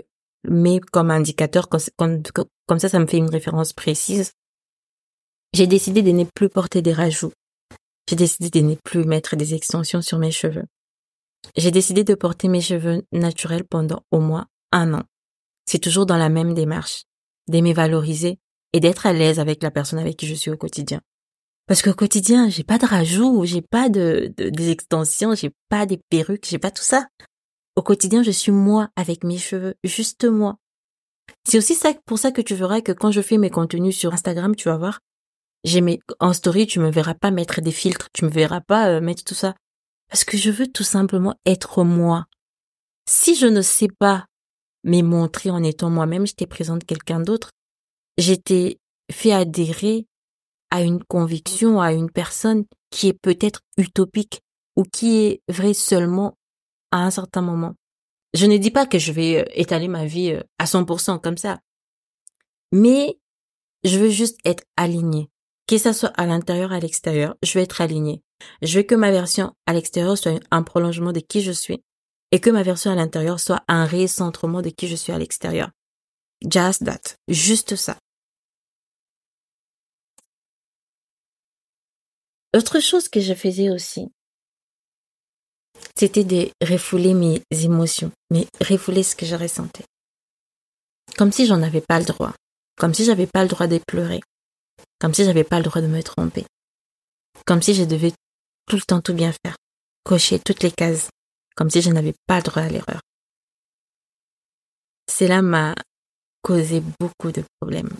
mai 0.47 0.79
comme 0.91 1.11
indicateur, 1.11 1.69
comme, 1.69 2.21
comme 2.67 2.79
ça, 2.79 2.89
ça 2.89 2.99
me 2.99 3.07
fait 3.07 3.17
une 3.17 3.29
référence 3.29 3.73
précise. 3.73 4.33
J'ai 5.53 5.67
décidé 5.67 6.01
de 6.01 6.11
ne 6.11 6.25
plus 6.25 6.49
porter 6.49 6.81
des 6.81 6.93
rajouts. 6.93 7.31
J'ai 8.09 8.17
décidé 8.17 8.49
de 8.49 8.65
ne 8.65 8.75
plus 8.75 9.05
mettre 9.05 9.35
des 9.35 9.53
extensions 9.53 10.01
sur 10.01 10.19
mes 10.19 10.31
cheveux. 10.31 10.65
J'ai 11.55 11.71
décidé 11.71 12.03
de 12.03 12.13
porter 12.13 12.49
mes 12.49 12.61
cheveux 12.61 13.03
naturels 13.13 13.63
pendant 13.63 14.03
au 14.11 14.19
moins 14.19 14.47
un 14.71 14.93
an. 14.93 15.03
C'est 15.65 15.79
toujours 15.79 16.05
dans 16.05 16.17
la 16.17 16.29
même 16.29 16.53
démarche, 16.53 17.05
d'aimer 17.47 17.73
valoriser 17.73 18.39
et 18.73 18.79
d'être 18.79 19.05
à 19.05 19.13
l'aise 19.13 19.39
avec 19.39 19.63
la 19.63 19.71
personne 19.71 19.99
avec 19.99 20.17
qui 20.17 20.27
je 20.27 20.35
suis 20.35 20.51
au 20.51 20.57
quotidien. 20.57 21.01
Parce 21.67 21.81
qu'au 21.81 21.93
quotidien, 21.93 22.49
j'ai 22.49 22.63
pas 22.63 22.77
de 22.77 22.85
rajout, 22.85 23.45
j'ai 23.45 23.61
pas 23.61 23.89
de, 23.89 24.31
des 24.37 24.69
extensions, 24.69 25.33
j'ai 25.33 25.51
pas 25.69 25.85
des 25.85 25.99
perruques, 26.09 26.45
j'ai 26.47 26.59
pas 26.59 26.71
tout 26.71 26.83
ça. 26.83 27.07
Au 27.75 27.81
quotidien, 27.81 28.21
je 28.21 28.31
suis 28.31 28.51
moi 28.51 28.89
avec 28.95 29.23
mes 29.23 29.37
cheveux, 29.37 29.75
juste 29.83 30.25
moi. 30.25 30.57
C'est 31.47 31.57
aussi 31.57 31.73
ça 31.73 31.93
pour 32.05 32.19
ça 32.19 32.31
que 32.31 32.41
tu 32.41 32.53
verras 32.53 32.81
que 32.81 32.91
quand 32.91 33.11
je 33.11 33.21
fais 33.21 33.37
mes 33.37 33.49
contenus 33.49 33.97
sur 33.97 34.13
Instagram, 34.13 34.55
tu 34.55 34.69
vas 34.69 34.77
voir, 34.77 34.99
j'ai 35.63 35.81
mes 35.81 35.99
en 36.19 36.33
story, 36.33 36.67
tu 36.67 36.79
me 36.79 36.91
verras 36.91 37.15
pas 37.15 37.31
mettre 37.31 37.61
des 37.61 37.71
filtres, 37.71 38.09
tu 38.13 38.25
me 38.25 38.29
verras 38.29 38.61
pas 38.61 38.89
euh, 38.89 39.01
mettre 39.01 39.23
tout 39.23 39.33
ça 39.33 39.55
parce 40.09 40.23
que 40.23 40.37
je 40.37 40.51
veux 40.51 40.67
tout 40.67 40.83
simplement 40.83 41.35
être 41.45 41.83
moi. 41.83 42.25
Si 43.07 43.35
je 43.35 43.47
ne 43.47 43.61
sais 43.61 43.87
pas 43.99 44.27
me 44.85 45.01
montrer 45.01 45.49
en 45.49 45.61
étant 45.63 45.89
moi-même, 45.89 46.25
je 46.25 46.33
t'ai 46.33 46.47
présente 46.47 46.85
quelqu'un 46.85 47.19
d'autre 47.19 47.49
j'étais 48.17 48.79
fait 49.11 49.31
adhérer 49.31 50.07
à 50.71 50.81
une 50.81 51.03
conviction, 51.03 51.81
à 51.81 51.93
une 51.93 52.11
personne 52.11 52.65
qui 52.89 53.07
est 53.07 53.13
peut-être 53.13 53.61
utopique 53.77 54.41
ou 54.75 54.83
qui 54.83 55.17
est 55.17 55.41
vraie 55.47 55.73
seulement 55.73 56.37
à 56.91 56.99
un 57.05 57.11
certain 57.11 57.41
moment. 57.41 57.75
Je 58.33 58.45
ne 58.45 58.57
dis 58.57 58.71
pas 58.71 58.85
que 58.85 58.99
je 58.99 59.11
vais 59.11 59.41
euh, 59.41 59.45
étaler 59.53 59.87
ma 59.87 60.05
vie 60.05 60.31
euh, 60.31 60.41
à 60.59 60.65
100% 60.65 61.21
comme 61.21 61.37
ça, 61.37 61.59
mais 62.71 63.17
je 63.83 63.97
veux 63.97 64.09
juste 64.09 64.39
être 64.43 64.63
alignée. 64.75 65.29
Que 65.67 65.77
ça 65.77 65.93
soit 65.93 66.09
à 66.09 66.25
l'intérieur, 66.25 66.73
à 66.73 66.79
l'extérieur, 66.79 67.35
je 67.41 67.57
veux 67.57 67.63
être 67.63 67.81
alignée. 67.81 68.21
Je 68.61 68.79
veux 68.79 68.83
que 68.83 68.95
ma 68.95 69.11
version 69.11 69.53
à 69.65 69.73
l'extérieur 69.73 70.17
soit 70.17 70.39
un 70.51 70.63
prolongement 70.63 71.13
de 71.13 71.21
qui 71.21 71.41
je 71.41 71.51
suis 71.51 71.81
et 72.35 72.41
que 72.41 72.49
ma 72.49 72.63
version 72.63 72.91
à 72.91 72.95
l'intérieur 72.95 73.39
soit 73.39 73.63
un 73.69 73.85
récentrement 73.85 74.61
de 74.61 74.69
qui 74.69 74.89
je 74.89 74.97
suis 74.97 75.13
à 75.13 75.17
l'extérieur. 75.17 75.71
Just 76.41 76.83
that. 76.83 77.15
Juste 77.29 77.77
ça. 77.77 77.97
Autre 82.53 82.81
chose 82.81 83.07
que 83.07 83.21
je 83.21 83.33
faisais 83.33 83.69
aussi, 83.69 84.11
c'était 85.95 86.25
de 86.25 86.49
refouler 86.61 87.13
mes 87.13 87.41
émotions, 87.51 88.11
mais 88.29 88.45
refouler 88.59 89.03
ce 89.03 89.15
que 89.15 89.25
je 89.25 89.35
ressentais. 89.35 89.85
Comme 91.17 91.31
si 91.31 91.45
j'en 91.45 91.63
avais 91.63 91.79
pas 91.79 91.99
le 91.99 92.05
droit. 92.05 92.33
Comme 92.77 92.93
si 92.93 93.05
j'avais 93.05 93.27
pas 93.27 93.43
le 93.43 93.49
droit 93.49 93.67
de 93.67 93.79
pleurer. 93.87 94.19
Comme 94.99 95.13
si 95.13 95.23
j'avais 95.23 95.45
pas 95.45 95.59
le 95.59 95.63
droit 95.63 95.81
de 95.81 95.87
me 95.87 96.03
tromper. 96.03 96.45
Comme 97.45 97.61
si 97.61 97.73
je 97.73 97.85
devais 97.85 98.11
tout 98.67 98.75
le 98.75 98.81
temps 98.81 98.99
tout 98.99 99.13
bien 99.13 99.31
faire. 99.31 99.55
Cocher 100.03 100.37
toutes 100.39 100.63
les 100.63 100.71
cases. 100.71 101.07
Comme 101.55 101.69
si 101.69 101.81
je 101.81 101.89
n'avais 101.89 102.13
pas 102.27 102.41
droit 102.41 102.63
à 102.63 102.69
l'erreur. 102.69 103.01
Cela 105.09 105.41
m'a 105.41 105.75
causé 106.41 106.81
beaucoup 106.99 107.31
de 107.31 107.43
problèmes. 107.59 107.91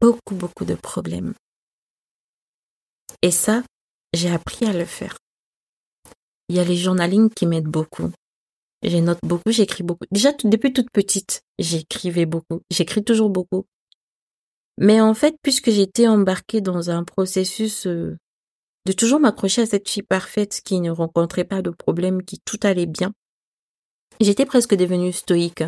Beaucoup, 0.00 0.34
beaucoup 0.34 0.64
de 0.64 0.74
problèmes. 0.74 1.34
Et 3.22 3.30
ça, 3.30 3.62
j'ai 4.12 4.30
appris 4.30 4.66
à 4.66 4.72
le 4.72 4.84
faire. 4.84 5.16
Il 6.48 6.56
y 6.56 6.60
a 6.60 6.64
les 6.64 6.76
journaling 6.76 7.28
qui 7.30 7.46
m'aident 7.46 7.66
beaucoup. 7.66 8.10
Je 8.82 8.96
note 8.98 9.18
beaucoup, 9.22 9.50
j'écris 9.50 9.82
beaucoup. 9.82 10.06
Déjà, 10.10 10.32
depuis 10.32 10.72
toute 10.72 10.90
petite, 10.90 11.42
j'écrivais 11.58 12.26
beaucoup. 12.26 12.62
J'écris 12.70 13.04
toujours 13.04 13.28
beaucoup. 13.28 13.66
Mais 14.78 15.00
en 15.00 15.14
fait, 15.14 15.36
puisque 15.42 15.70
j'étais 15.70 16.06
embarquée 16.06 16.60
dans 16.60 16.90
un 16.90 17.02
processus 17.02 17.86
euh, 17.86 18.16
de 18.88 18.94
toujours 18.94 19.20
m'accrocher 19.20 19.60
à 19.60 19.66
cette 19.66 19.86
fille 19.86 20.02
parfaite 20.02 20.62
qui 20.64 20.80
ne 20.80 20.90
rencontrait 20.90 21.44
pas 21.44 21.60
de 21.60 21.68
problème, 21.68 22.22
qui 22.22 22.40
tout 22.40 22.58
allait 22.62 22.86
bien, 22.86 23.12
j'étais 24.18 24.46
presque 24.46 24.74
devenue 24.74 25.12
stoïque. 25.12 25.62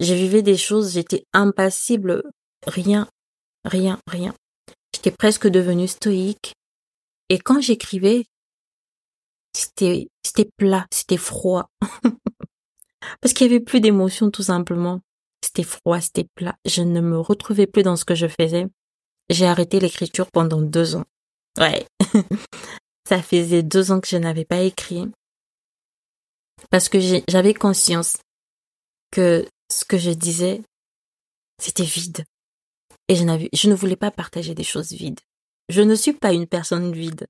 Je 0.00 0.14
vivais 0.14 0.40
des 0.40 0.56
choses, 0.56 0.94
j'étais 0.94 1.26
impassible, 1.34 2.22
rien, 2.66 3.06
rien, 3.66 4.00
rien. 4.06 4.34
J'étais 4.94 5.10
presque 5.10 5.46
devenue 5.46 5.88
stoïque. 5.88 6.54
Et 7.28 7.38
quand 7.38 7.60
j'écrivais, 7.60 8.24
c'était, 9.52 10.08
c'était 10.24 10.48
plat, 10.56 10.86
c'était 10.90 11.18
froid. 11.18 11.68
Parce 13.20 13.34
qu'il 13.34 13.46
y 13.46 13.50
avait 13.50 13.60
plus 13.62 13.82
d'émotion, 13.82 14.30
tout 14.30 14.44
simplement. 14.44 15.02
C'était 15.44 15.64
froid, 15.64 16.00
c'était 16.00 16.28
plat. 16.34 16.56
Je 16.64 16.80
ne 16.80 17.02
me 17.02 17.18
retrouvais 17.18 17.66
plus 17.66 17.82
dans 17.82 17.96
ce 17.96 18.06
que 18.06 18.14
je 18.14 18.26
faisais. 18.26 18.68
J'ai 19.28 19.44
arrêté 19.44 19.80
l'écriture 19.80 20.30
pendant 20.32 20.62
deux 20.62 20.96
ans. 20.96 21.04
Ouais. 21.58 21.86
Ça 23.08 23.22
faisait 23.22 23.62
deux 23.62 23.90
ans 23.90 24.00
que 24.00 24.08
je 24.08 24.16
n'avais 24.16 24.44
pas 24.44 24.60
écrit. 24.60 25.10
Parce 26.70 26.88
que 26.88 26.98
j'avais 27.28 27.54
conscience 27.54 28.16
que 29.10 29.46
ce 29.72 29.84
que 29.84 29.96
je 29.96 30.10
disais, 30.10 30.62
c'était 31.60 31.84
vide. 31.84 32.24
Et 33.08 33.16
je, 33.16 33.68
ne 33.68 33.74
voulais 33.74 33.96
pas 33.96 34.10
partager 34.10 34.54
des 34.54 34.64
choses 34.64 34.92
vides. 34.92 35.20
Je 35.70 35.80
ne 35.80 35.94
suis 35.94 36.12
pas 36.12 36.32
une 36.32 36.46
personne 36.46 36.92
vide. 36.92 37.26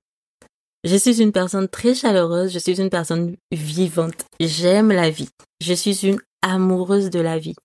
Je 0.83 0.95
suis 0.95 1.21
une 1.21 1.31
personne 1.31 1.67
très 1.67 1.95
chaleureuse, 1.95 2.51
je 2.51 2.59
suis 2.59 2.79
une 2.79 2.89
personne 2.89 3.35
vivante. 3.51 4.25
J'aime 4.39 4.91
la 4.91 5.09
vie. 5.09 5.29
Je 5.61 5.73
suis 5.73 6.05
une 6.05 6.19
amoureuse 6.41 7.09
de 7.09 7.19
la 7.19 7.39
vie. 7.39 7.55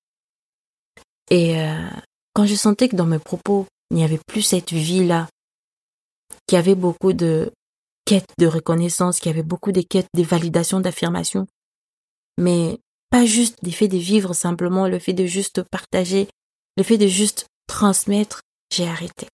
Et 1.31 1.61
euh, 1.61 1.88
quand 2.35 2.46
je 2.46 2.55
sentais 2.55 2.88
que 2.88 2.96
dans 2.96 3.07
mes 3.07 3.18
propos, 3.18 3.66
il 3.90 3.96
n'y 3.96 4.05
avait 4.05 4.20
plus 4.27 4.42
cette 4.42 4.72
vie-là, 4.72 5.29
qu'il 6.46 6.57
y 6.57 6.59
avait 6.59 6.74
beaucoup 6.74 7.12
de 7.12 7.52
quêtes 8.04 8.33
de 8.38 8.46
reconnaissance, 8.46 9.18
qu'il 9.18 9.30
y 9.30 9.35
avait 9.35 9.42
beaucoup 9.42 9.72
de 9.72 9.80
quêtes 9.80 10.09
de 10.14 10.22
validation, 10.22 10.80
d'affirmation, 10.80 11.46
mais 12.38 12.78
pas 13.11 13.24
juste 13.24 13.62
des 13.62 13.70
faits 13.70 13.90
de 13.90 13.96
vivre 13.96 14.35
simplement, 14.35 14.88
le 14.88 14.98
fait 14.98 15.12
de 15.12 15.26
juste 15.26 15.62
partager, 15.62 16.28
le 16.76 16.83
fait 16.83 16.98
de 16.98 17.07
juste 17.07 17.46
transmettre, 17.66 18.42
j'ai 18.72 18.87
arrêté. 18.87 19.28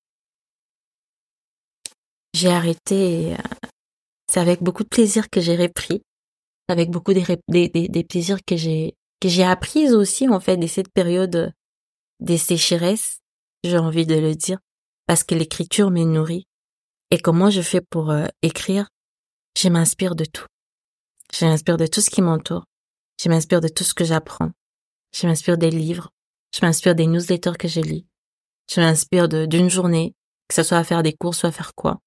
J'ai 2.34 2.50
arrêté 2.50 3.34
euh, 3.34 3.66
c'est 4.30 4.40
avec 4.40 4.62
beaucoup 4.62 4.84
de 4.84 4.88
plaisir 4.88 5.28
que 5.28 5.40
j'ai 5.40 5.56
repris, 5.56 6.02
avec 6.68 6.90
beaucoup 6.90 7.12
des, 7.12 7.24
des, 7.48 8.04
plaisirs 8.04 8.38
que 8.46 8.56
j'ai 8.56 8.94
que 9.20 9.28
j'ai 9.28 9.42
appris 9.42 9.90
aussi 9.92 10.28
en 10.28 10.40
fait 10.40 10.56
de 10.56 10.66
cette 10.66 10.90
période 10.92 11.52
des 12.20 12.38
sécheresses, 12.38 13.18
j'ai 13.64 13.76
envie 13.76 14.06
de 14.06 14.14
le 14.14 14.34
dire, 14.34 14.58
parce 15.06 15.24
que 15.24 15.34
l'écriture 15.34 15.90
me 15.90 16.04
nourrit. 16.04 16.46
Et 17.10 17.18
comment 17.18 17.50
je 17.50 17.60
fais 17.60 17.80
pour 17.80 18.10
euh, 18.10 18.26
écrire 18.42 18.88
Je 19.58 19.68
m'inspire 19.68 20.14
de 20.14 20.24
tout. 20.24 20.46
Je 21.34 21.44
m'inspire 21.44 21.76
de 21.76 21.86
tout 21.86 22.00
ce 22.00 22.10
qui 22.10 22.22
m'entoure. 22.22 22.64
Je 23.20 23.28
m'inspire 23.28 23.60
de 23.60 23.68
tout 23.68 23.84
ce 23.84 23.94
que 23.94 24.04
j'apprends. 24.04 24.50
Je 25.12 25.26
m'inspire 25.26 25.58
des 25.58 25.70
livres. 25.70 26.10
Je 26.54 26.64
m'inspire 26.64 26.94
des 26.94 27.06
newsletters 27.06 27.58
que 27.58 27.68
je 27.68 27.80
lis. 27.80 28.06
Je 28.72 28.80
m'inspire 28.80 29.28
d'une 29.28 29.68
journée, 29.68 30.14
que 30.48 30.54
ce 30.54 30.62
soit 30.62 30.78
à 30.78 30.84
faire 30.84 31.02
des 31.02 31.12
cours, 31.12 31.34
soit 31.34 31.48
à 31.48 31.52
faire 31.52 31.74
quoi. 31.74 31.98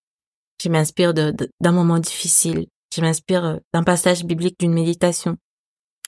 Je 0.62 0.70
m'inspire 0.70 1.14
d'un 1.14 1.72
moment 1.72 2.00
difficile. 2.00 2.68
Je 2.96 3.02
m'inspire 3.02 3.44
euh, 3.44 3.58
d'un 3.74 3.84
passage 3.84 4.24
biblique, 4.24 4.60
d'une 4.60 4.74
méditation. 4.74 5.38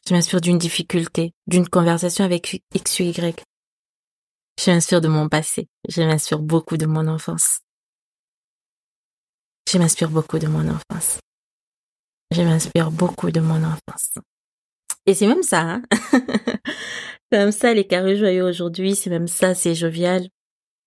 Je 0.07 0.13
m'inspire 0.13 0.39
d'une 0.39 0.57
difficulté, 0.57 1.33
d'une 1.47 1.67
conversation 1.67 2.23
avec 2.23 2.61
X 2.73 2.99
ou 2.99 3.03
Y. 3.03 3.43
Je 4.63 4.71
m'inspire 4.71 5.01
de 5.01 5.07
mon 5.09 5.27
passé. 5.27 5.67
Je 5.89 6.01
m'inspire 6.01 6.39
beaucoup 6.39 6.77
de 6.77 6.85
mon 6.85 7.07
enfance. 7.07 7.59
Je 9.71 9.77
m'inspire 9.77 10.09
beaucoup 10.09 10.39
de 10.39 10.47
mon 10.47 10.67
enfance. 10.67 11.19
Je 12.31 12.41
m'inspire 12.41 12.91
beaucoup 12.91 13.31
de 13.31 13.39
mon 13.39 13.63
enfance. 13.63 14.13
Et 15.05 15.13
c'est 15.13 15.27
même 15.27 15.43
ça, 15.43 15.61
hein 15.61 15.83
c'est 17.31 17.37
même 17.37 17.51
ça 17.51 17.73
les 17.73 17.85
carrés 17.85 18.17
joyeux 18.17 18.43
aujourd'hui, 18.43 18.95
c'est 18.95 19.09
même 19.09 19.27
ça, 19.27 19.53
c'est 19.53 19.75
jovial. 19.75 20.27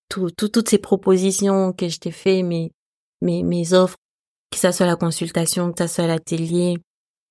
Tout, 0.09 0.31
toutes 0.31 0.69
ces 0.69 0.79
propositions 0.79 1.71
que 1.71 1.87
je 1.87 1.99
t'ai 1.99 2.11
fait, 2.11 2.43
mais 2.43 2.71
mes, 3.21 3.43
mes 3.43 3.73
offres, 3.73 3.97
que 4.51 4.57
ça 4.57 4.71
soit 4.71 4.87
la 4.87 4.95
consultation, 4.95 5.71
que 5.71 5.77
ça 5.77 5.87
soit 5.87 6.07
l'atelier, 6.07 6.77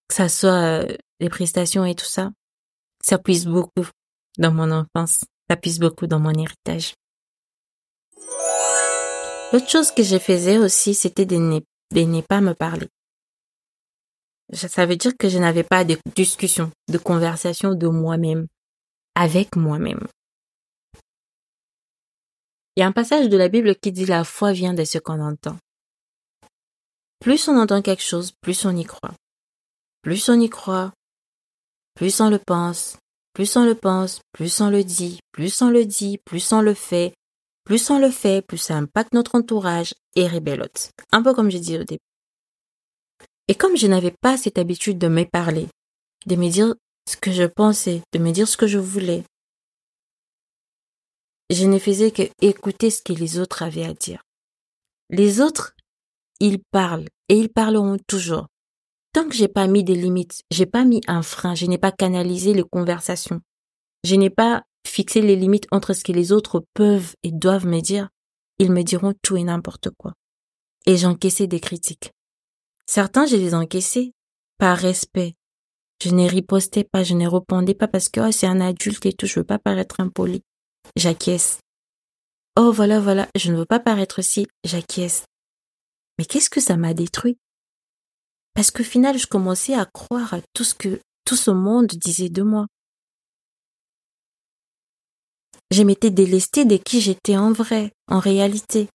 que 0.08 0.14
ça 0.14 0.28
soit 0.28 0.82
euh, 0.82 0.96
les 1.20 1.28
prestations 1.28 1.84
et 1.84 1.94
tout 1.94 2.06
ça, 2.06 2.30
ça 3.02 3.18
puise 3.18 3.46
beaucoup 3.46 3.86
dans 4.38 4.52
mon 4.52 4.70
enfance, 4.70 5.24
ça 5.50 5.56
puise 5.56 5.80
beaucoup 5.80 6.06
dans 6.06 6.20
mon 6.20 6.32
héritage. 6.32 6.94
L'autre 9.52 9.68
chose 9.68 9.90
que 9.90 10.02
je 10.02 10.18
faisais 10.18 10.58
aussi, 10.58 10.94
c'était 10.94 11.24
de 11.24 11.36
ne, 11.36 11.60
de 11.92 12.00
ne 12.00 12.20
pas 12.20 12.42
me 12.42 12.52
parler. 12.52 12.88
Ça 14.52 14.84
veut 14.84 14.96
dire 14.96 15.16
que 15.18 15.28
je 15.28 15.38
n'avais 15.38 15.64
pas 15.64 15.84
de 15.84 15.96
discussion, 16.14 16.70
de 16.88 16.98
conversation 16.98 17.74
de 17.74 17.86
moi-même, 17.86 18.46
avec 19.14 19.56
moi-même. 19.56 20.06
Il 22.76 22.80
y 22.80 22.82
a 22.82 22.86
un 22.86 22.92
passage 22.92 23.28
de 23.28 23.36
la 23.36 23.48
Bible 23.48 23.74
qui 23.76 23.90
dit 23.90 24.06
la 24.06 24.24
foi 24.24 24.52
vient 24.52 24.74
de 24.74 24.84
ce 24.84 24.98
qu'on 24.98 25.20
entend. 25.20 25.56
Plus 27.18 27.48
on 27.48 27.58
entend 27.58 27.82
quelque 27.82 28.02
chose, 28.02 28.32
plus 28.40 28.64
on 28.66 28.76
y 28.76 28.84
croit. 28.84 29.14
Plus 30.02 30.28
on 30.28 30.38
y 30.40 30.48
croit, 30.48 30.92
plus 31.94 32.20
on 32.20 32.30
le 32.30 32.38
pense, 32.38 32.96
plus 33.32 33.56
on 33.56 33.64
le 33.64 33.74
pense, 33.74 34.20
plus 34.32 34.60
on 34.60 34.70
le 34.70 34.84
dit, 34.84 35.20
plus 35.32 35.60
on 35.62 35.70
le 35.70 35.84
dit, 35.84 36.18
plus 36.24 36.52
on 36.52 36.60
le 36.60 36.74
fait, 36.74 37.12
plus 37.68 37.90
on 37.90 37.98
le 37.98 38.10
fait, 38.10 38.40
plus 38.40 38.56
ça 38.56 38.76
impacte 38.76 39.12
notre 39.12 39.34
entourage 39.34 39.94
et 40.16 40.26
rébellote. 40.26 40.90
Un 41.12 41.22
peu 41.22 41.34
comme 41.34 41.50
j'ai 41.50 41.60
dit 41.60 41.76
au 41.76 41.84
début. 41.84 42.00
Et 43.46 43.54
comme 43.54 43.76
je 43.76 43.86
n'avais 43.86 44.10
pas 44.10 44.38
cette 44.38 44.56
habitude 44.56 44.96
de 44.96 45.08
me 45.08 45.24
parler, 45.24 45.68
de 46.24 46.34
me 46.36 46.48
dire 46.48 46.74
ce 47.06 47.18
que 47.18 47.30
je 47.30 47.44
pensais, 47.44 48.00
de 48.14 48.18
me 48.18 48.30
dire 48.30 48.48
ce 48.48 48.56
que 48.56 48.66
je 48.66 48.78
voulais, 48.78 49.22
je 51.50 51.66
ne 51.66 51.78
faisais 51.78 52.10
que 52.10 52.22
écouter 52.40 52.88
ce 52.88 53.02
que 53.02 53.12
les 53.12 53.38
autres 53.38 53.62
avaient 53.62 53.84
à 53.84 53.92
dire. 53.92 54.22
Les 55.10 55.42
autres 55.42 55.74
ils 56.40 56.62
parlent 56.70 57.08
et 57.28 57.36
ils 57.36 57.50
parleront 57.50 57.98
toujours. 58.06 58.46
Tant 59.12 59.28
que 59.28 59.34
j'ai 59.34 59.48
pas 59.48 59.66
mis 59.66 59.84
des 59.84 59.94
limites, 59.94 60.40
j'ai 60.50 60.64
pas 60.64 60.86
mis 60.86 61.02
un 61.06 61.20
frein, 61.20 61.54
je 61.54 61.66
n'ai 61.66 61.76
pas 61.76 61.92
canalisé 61.92 62.54
les 62.54 62.64
conversations, 62.64 63.42
je 64.04 64.14
n'ai 64.14 64.30
pas 64.30 64.64
fixé 64.88 65.20
les 65.20 65.36
limites 65.36 65.66
entre 65.70 65.92
ce 65.92 66.04
que 66.04 66.12
les 66.12 66.32
autres 66.32 66.64
peuvent 66.74 67.14
et 67.22 67.32
doivent 67.32 67.66
me 67.66 67.80
dire, 67.80 68.08
ils 68.58 68.72
me 68.72 68.82
diront 68.82 69.14
tout 69.22 69.36
et 69.36 69.44
n'importe 69.44 69.90
quoi. 69.96 70.14
Et 70.86 70.96
j'encaissais 70.96 71.46
des 71.46 71.60
critiques. 71.60 72.12
Certains, 72.86 73.26
je 73.26 73.36
les 73.36 73.54
encaissais 73.54 74.12
par 74.58 74.76
respect. 74.76 75.34
Je 76.02 76.10
n'ai 76.10 76.28
riposté 76.28 76.84
pas, 76.84 77.02
je 77.02 77.14
ne 77.14 77.26
répondais 77.26 77.74
pas 77.74 77.88
parce 77.88 78.08
que 78.08 78.20
oh, 78.20 78.32
c'est 78.32 78.46
un 78.46 78.60
adulte 78.60 79.04
et 79.06 79.12
tout, 79.12 79.26
je 79.26 79.40
veux 79.40 79.44
pas 79.44 79.58
paraître 79.58 80.00
impoli. 80.00 80.42
J'acquiesce. 80.96 81.58
Oh 82.56 82.72
voilà, 82.72 83.00
voilà, 83.00 83.28
je 83.36 83.52
ne 83.52 83.58
veux 83.58 83.66
pas 83.66 83.80
paraître 83.80 84.22
si, 84.22 84.46
j'acquiesce. 84.64 85.24
Mais 86.18 86.24
qu'est-ce 86.24 86.50
que 86.50 86.60
ça 86.60 86.76
m'a 86.76 86.94
détruit? 86.94 87.38
Parce 88.54 88.70
qu'au 88.70 88.82
final, 88.82 89.18
je 89.18 89.26
commençais 89.26 89.74
à 89.74 89.86
croire 89.86 90.34
à 90.34 90.40
tout 90.52 90.64
ce 90.64 90.74
que 90.74 91.00
tout 91.24 91.36
ce 91.36 91.50
monde 91.50 91.86
disait 91.86 92.30
de 92.30 92.42
moi. 92.42 92.66
Je 95.70 95.82
m'étais 95.82 96.10
délestée 96.10 96.64
de 96.64 96.76
qui 96.76 97.00
j'étais 97.00 97.36
en 97.36 97.52
vrai, 97.52 97.92
en 98.06 98.18
réalité. 98.20 98.88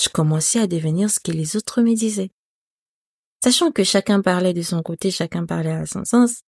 Je 0.00 0.08
commençais 0.08 0.60
à 0.60 0.66
devenir 0.66 1.10
ce 1.10 1.18
que 1.18 1.32
les 1.32 1.56
autres 1.56 1.82
me 1.82 1.94
disaient. 1.94 2.30
Sachant 3.42 3.72
que 3.72 3.84
chacun 3.84 4.20
parlait 4.20 4.52
de 4.52 4.62
son 4.62 4.82
côté, 4.82 5.10
chacun 5.10 5.46
parlait 5.46 5.72
à 5.72 5.86
son 5.86 6.04
sens, 6.04 6.42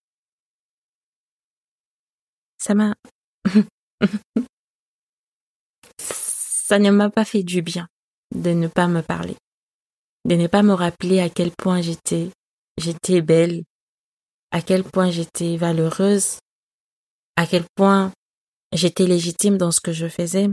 ça 2.59 2.75
m'a... 2.75 2.94
ça 5.99 6.79
ne 6.79 6.90
m'a 6.90 7.11
pas 7.11 7.25
fait 7.25 7.42
du 7.42 7.62
bien 7.62 7.88
de 8.35 8.51
ne 8.51 8.68
pas 8.68 8.87
me 8.87 9.03
parler. 9.03 9.37
de 10.27 10.35
ne 10.37 10.46
pas 10.46 10.62
me 10.62 10.75
rappeler 10.75 11.20
à 11.20 11.31
quel 11.31 11.51
point 11.51 11.81
j'étais, 11.81 12.31
j'étais 12.77 13.23
belle, 13.23 13.64
à 14.51 14.61
quel 14.61 14.85
point 14.85 15.11
j'étais 15.11 15.57
valeureuse, 15.57 16.38
à 17.37 17.46
quel 17.46 17.64
point 17.75 18.12
j'étais 18.72 19.06
légitime 19.06 19.59
dans 19.59 19.70
ce 19.70 19.80
que 19.80 19.92
je 19.92 20.09
faisais, 20.09 20.48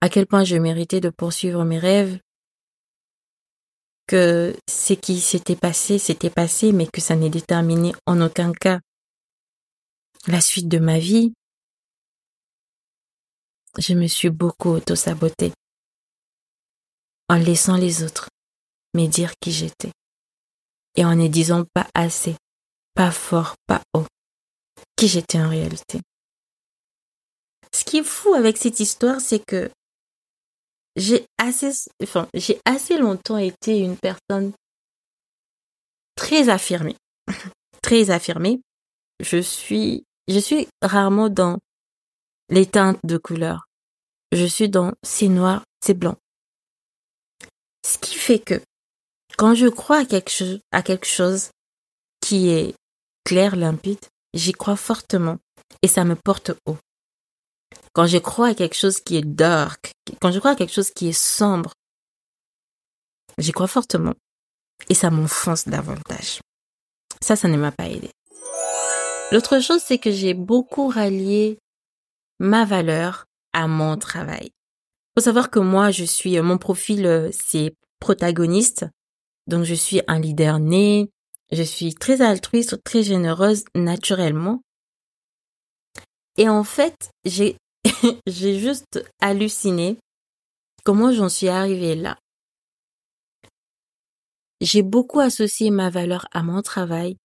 à 0.00 0.08
quel 0.08 0.26
point 0.26 0.44
je 0.44 0.56
méritais 0.56 1.00
de 1.00 1.10
poursuivre 1.10 1.64
mes 1.64 1.78
rêves, 1.78 2.20
que 4.06 4.56
ce 4.68 4.94
qui 4.94 5.20
s'était 5.20 5.56
passé, 5.56 5.98
s'était 5.98 6.30
passé, 6.30 6.72
mais 6.72 6.86
que 6.86 7.00
ça 7.00 7.14
n'est 7.14 7.30
déterminé 7.30 7.92
en 8.06 8.20
aucun 8.20 8.52
cas. 8.52 8.80
La 10.26 10.40
suite 10.40 10.68
de 10.68 10.78
ma 10.78 10.98
vie, 10.98 11.32
je 13.78 13.94
me 13.94 14.08
suis 14.08 14.30
beaucoup 14.30 14.70
auto-sabotée. 14.70 15.52
En 17.28 17.36
laissant 17.36 17.76
les 17.76 18.02
autres 18.02 18.28
me 18.94 19.06
dire 19.06 19.32
qui 19.40 19.52
j'étais. 19.52 19.92
Et 20.96 21.04
en 21.04 21.14
ne 21.14 21.28
disant 21.28 21.64
pas 21.72 21.88
assez, 21.94 22.34
pas 22.94 23.12
fort, 23.12 23.54
pas 23.68 23.82
haut, 23.94 24.06
qui 24.96 25.06
j'étais 25.06 25.40
en 25.40 25.48
réalité. 25.48 26.00
Ce 27.72 27.84
qui 27.84 27.98
est 27.98 28.04
fou 28.04 28.34
avec 28.34 28.56
cette 28.56 28.80
histoire, 28.80 29.20
c'est 29.20 29.44
que 29.44 29.70
j'ai 30.96 31.24
assez, 31.38 31.70
enfin, 32.02 32.28
j'ai 32.34 32.60
assez 32.64 32.98
longtemps 32.98 33.38
été 33.38 33.78
une 33.78 33.96
personne 33.96 34.52
très 36.16 36.48
affirmée, 36.48 36.96
très 37.82 38.10
affirmée. 38.10 38.60
Je 39.20 39.40
suis, 39.40 40.04
je 40.28 40.38
suis 40.38 40.66
rarement 40.82 41.28
dans 41.28 41.58
les 42.48 42.66
teintes 42.66 43.00
de 43.04 43.16
couleurs. 43.16 43.66
Je 44.32 44.44
suis 44.44 44.68
dans 44.68 44.92
c'est 45.02 45.28
noir, 45.28 45.62
c'est 45.84 45.94
blanc. 45.94 46.16
Ce 47.86 47.98
qui 47.98 48.14
fait 48.14 48.38
que 48.38 48.60
quand 49.36 49.54
je 49.54 49.68
crois 49.68 49.98
à 49.98 50.04
quelque 50.04 50.30
chose, 50.30 50.60
à 50.70 50.82
quelque 50.82 51.06
chose 51.06 51.50
qui 52.20 52.50
est 52.50 52.74
clair, 53.24 53.56
limpide, 53.56 54.04
j'y 54.34 54.52
crois 54.52 54.76
fortement 54.76 55.38
et 55.82 55.88
ça 55.88 56.04
me 56.04 56.14
porte 56.14 56.52
haut. 56.66 56.76
Quand 57.92 58.06
je 58.06 58.18
crois 58.18 58.48
à 58.48 58.54
quelque 58.54 58.76
chose 58.76 59.00
qui 59.00 59.16
est 59.16 59.24
dark, 59.24 59.92
quand 60.20 60.30
je 60.30 60.38
crois 60.38 60.52
à 60.52 60.56
quelque 60.56 60.72
chose 60.72 60.90
qui 60.90 61.08
est 61.08 61.12
sombre, 61.12 61.72
j'y 63.38 63.52
crois 63.52 63.66
fortement 63.66 64.14
et 64.88 64.94
ça 64.94 65.10
m'enfonce 65.10 65.68
davantage. 65.68 66.40
Ça, 67.20 67.36
ça 67.36 67.48
ne 67.48 67.56
m'a 67.56 67.72
pas 67.72 67.88
aidé. 67.88 68.10
L'autre 69.32 69.60
chose, 69.60 69.82
c'est 69.84 69.98
que 69.98 70.10
j'ai 70.10 70.34
beaucoup 70.34 70.88
rallié 70.88 71.58
ma 72.38 72.64
valeur 72.64 73.26
à 73.52 73.68
mon 73.68 73.96
travail. 73.96 74.50
Faut 75.16 75.22
savoir 75.22 75.50
que 75.50 75.58
moi, 75.58 75.90
je 75.90 76.04
suis, 76.04 76.40
mon 76.40 76.58
profil, 76.58 77.06
euh, 77.06 77.30
c'est 77.32 77.74
protagoniste. 78.00 78.86
Donc, 79.46 79.64
je 79.64 79.74
suis 79.74 80.00
un 80.08 80.18
leader 80.18 80.58
né. 80.58 81.10
Je 81.52 81.62
suis 81.62 81.94
très 81.94 82.22
altruiste, 82.22 82.82
très 82.84 83.02
généreuse 83.02 83.64
naturellement. 83.74 84.62
Et 86.40 86.48
en 86.48 86.64
fait, 86.64 87.10
j'ai 87.26 88.58
juste 88.58 89.04
halluciné 89.20 89.98
comment 90.84 91.12
j'en 91.12 91.28
suis 91.28 91.48
arrivée 91.48 91.94
là. 91.94 92.16
J'ai 94.62 94.80
beaucoup 94.80 95.20
associé 95.20 95.70
ma 95.70 95.90
valeur 95.90 96.26
à 96.32 96.42
mon 96.42 96.62
travail 96.62 97.18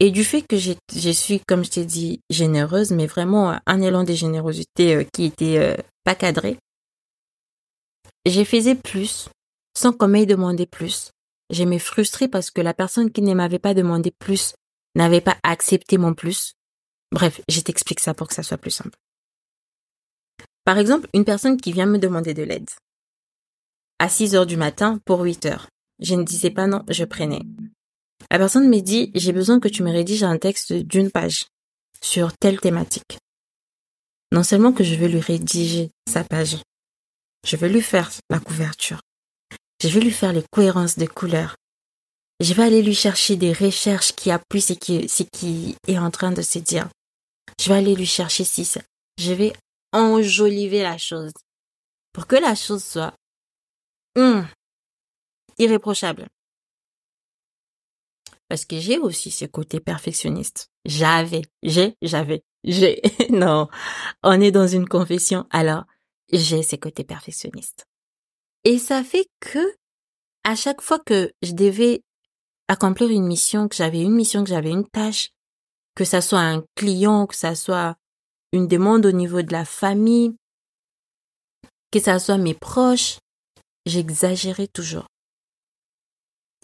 et 0.00 0.10
du 0.10 0.22
fait 0.22 0.42
que 0.42 0.58
je 0.58 1.10
suis, 1.10 1.40
comme 1.48 1.64
je 1.64 1.70
t'ai 1.70 1.86
dit, 1.86 2.20
généreuse, 2.28 2.90
mais 2.90 3.06
vraiment 3.06 3.58
un 3.64 3.80
élan 3.80 4.04
de 4.04 4.12
générosité 4.12 4.96
euh, 4.96 5.04
qui 5.14 5.24
était 5.24 5.56
euh, 5.56 5.74
pas 6.04 6.14
cadré. 6.14 6.58
J'ai 8.26 8.44
faisais 8.44 8.74
plus 8.74 9.30
sans 9.74 9.94
qu'on 9.94 10.08
m'ait 10.08 10.26
demandé 10.26 10.66
plus. 10.66 11.10
J'aimais 11.48 11.78
frustrée 11.78 12.28
parce 12.28 12.50
que 12.50 12.60
la 12.60 12.74
personne 12.74 13.10
qui 13.10 13.22
ne 13.22 13.32
m'avait 13.32 13.58
pas 13.58 13.72
demandé 13.72 14.10
plus 14.10 14.52
n'avait 14.94 15.22
pas 15.22 15.38
accepté 15.42 15.96
mon 15.96 16.12
plus. 16.12 16.52
Bref, 17.12 17.40
je 17.48 17.60
t'explique 17.60 18.00
ça 18.00 18.14
pour 18.14 18.28
que 18.28 18.34
ça 18.34 18.42
soit 18.42 18.58
plus 18.58 18.70
simple. 18.70 18.98
Par 20.64 20.78
exemple, 20.78 21.08
une 21.14 21.24
personne 21.24 21.58
qui 21.58 21.72
vient 21.72 21.86
me 21.86 21.98
demander 21.98 22.34
de 22.34 22.42
l'aide. 22.42 22.68
À 23.98 24.08
6 24.08 24.34
heures 24.34 24.46
du 24.46 24.56
matin 24.56 25.00
pour 25.06 25.20
8 25.20 25.46
heures. 25.46 25.68
Je 26.00 26.14
ne 26.14 26.22
disais 26.22 26.50
pas 26.50 26.66
non, 26.66 26.84
je 26.88 27.04
prenais. 27.04 27.42
La 28.30 28.38
personne 28.38 28.68
me 28.68 28.80
dit, 28.80 29.10
j'ai 29.14 29.32
besoin 29.32 29.60
que 29.60 29.68
tu 29.68 29.82
me 29.82 29.90
rédiges 29.90 30.22
un 30.22 30.38
texte 30.38 30.72
d'une 30.72 31.10
page 31.10 31.46
sur 32.02 32.36
telle 32.36 32.60
thématique. 32.60 33.18
Non 34.30 34.42
seulement 34.42 34.72
que 34.72 34.84
je 34.84 34.94
vais 34.94 35.08
lui 35.08 35.20
rédiger 35.20 35.90
sa 36.06 36.22
page, 36.22 36.58
je 37.46 37.56
vais 37.56 37.70
lui 37.70 37.80
faire 37.80 38.10
la 38.28 38.38
couverture. 38.38 39.00
Je 39.82 39.88
vais 39.88 40.00
lui 40.00 40.10
faire 40.10 40.32
les 40.32 40.44
cohérences 40.52 40.98
de 40.98 41.06
couleurs. 41.06 41.56
Je 42.40 42.52
vais 42.52 42.64
aller 42.64 42.82
lui 42.82 42.94
chercher 42.94 43.36
des 43.36 43.52
recherches 43.52 44.12
qui 44.12 44.30
appuient 44.30 44.60
ce 44.60 44.74
qui 45.22 45.76
est 45.86 45.98
en 45.98 46.10
train 46.10 46.30
de 46.30 46.42
se 46.42 46.58
dire. 46.58 46.88
Je 47.60 47.68
vais 47.68 47.76
aller 47.76 47.94
lui 47.94 48.06
chercher 48.06 48.44
si 48.44 48.68
Je 49.18 49.32
vais 49.32 49.52
enjoliver 49.92 50.82
la 50.82 50.98
chose 50.98 51.32
pour 52.12 52.26
que 52.26 52.36
la 52.36 52.54
chose 52.54 52.84
soit 52.84 53.14
hum, 54.16 54.46
irréprochable. 55.58 56.26
Parce 58.48 58.64
que 58.64 58.80
j'ai 58.80 58.98
aussi 58.98 59.30
ce 59.30 59.44
côté 59.44 59.78
perfectionniste. 59.78 60.70
J'avais, 60.84 61.42
j'ai, 61.62 61.96
j'avais, 62.00 62.42
j'ai. 62.64 63.02
non, 63.30 63.68
on 64.22 64.40
est 64.40 64.50
dans 64.50 64.66
une 64.66 64.88
confession, 64.88 65.46
alors 65.50 65.84
j'ai 66.32 66.62
ce 66.62 66.76
côté 66.76 67.04
perfectionniste. 67.04 67.86
Et 68.64 68.78
ça 68.78 69.04
fait 69.04 69.26
que 69.40 69.74
à 70.44 70.56
chaque 70.56 70.80
fois 70.80 70.98
que 70.98 71.30
je 71.42 71.52
devais 71.52 72.02
accomplir 72.68 73.10
une 73.10 73.26
mission, 73.26 73.68
que 73.68 73.76
j'avais 73.76 74.02
une 74.02 74.14
mission, 74.14 74.44
que 74.44 74.50
j'avais 74.50 74.70
une 74.70 74.88
tâche, 74.88 75.30
que 75.98 76.04
ça 76.04 76.20
soit 76.20 76.38
un 76.38 76.64
client, 76.76 77.26
que 77.26 77.34
ça 77.34 77.56
soit 77.56 77.96
une 78.52 78.68
demande 78.68 79.04
au 79.04 79.10
niveau 79.10 79.42
de 79.42 79.50
la 79.50 79.64
famille, 79.64 80.36
que 81.90 81.98
ça 81.98 82.20
soit 82.20 82.38
mes 82.38 82.54
proches, 82.54 83.18
j'exagérais 83.84 84.68
toujours. 84.68 85.08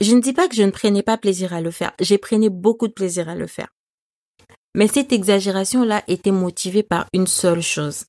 Je 0.01 0.14
ne 0.14 0.20
dis 0.20 0.35
pas 0.35 0.47
que 0.47 0.55
je 0.55 0.62
ne 0.62 0.70
prenais 0.70 1.03
pas 1.03 1.18
plaisir 1.18 1.53
à 1.53 1.61
le 1.61 1.73
faire, 1.73 1.92
j'ai 1.99 2.16
prenais 2.16 2.49
beaucoup 2.49 2.87
de 2.87 2.92
plaisir 2.92 3.29
à 3.29 3.35
le 3.35 3.49
faire. 3.49 3.70
Mais 4.77 4.87
cette 4.87 5.12
exagération-là 5.12 6.05
était 6.07 6.31
motivée 6.31 6.85
par 6.85 7.09
une 7.12 7.27
seule 7.27 7.61
chose. 7.61 8.05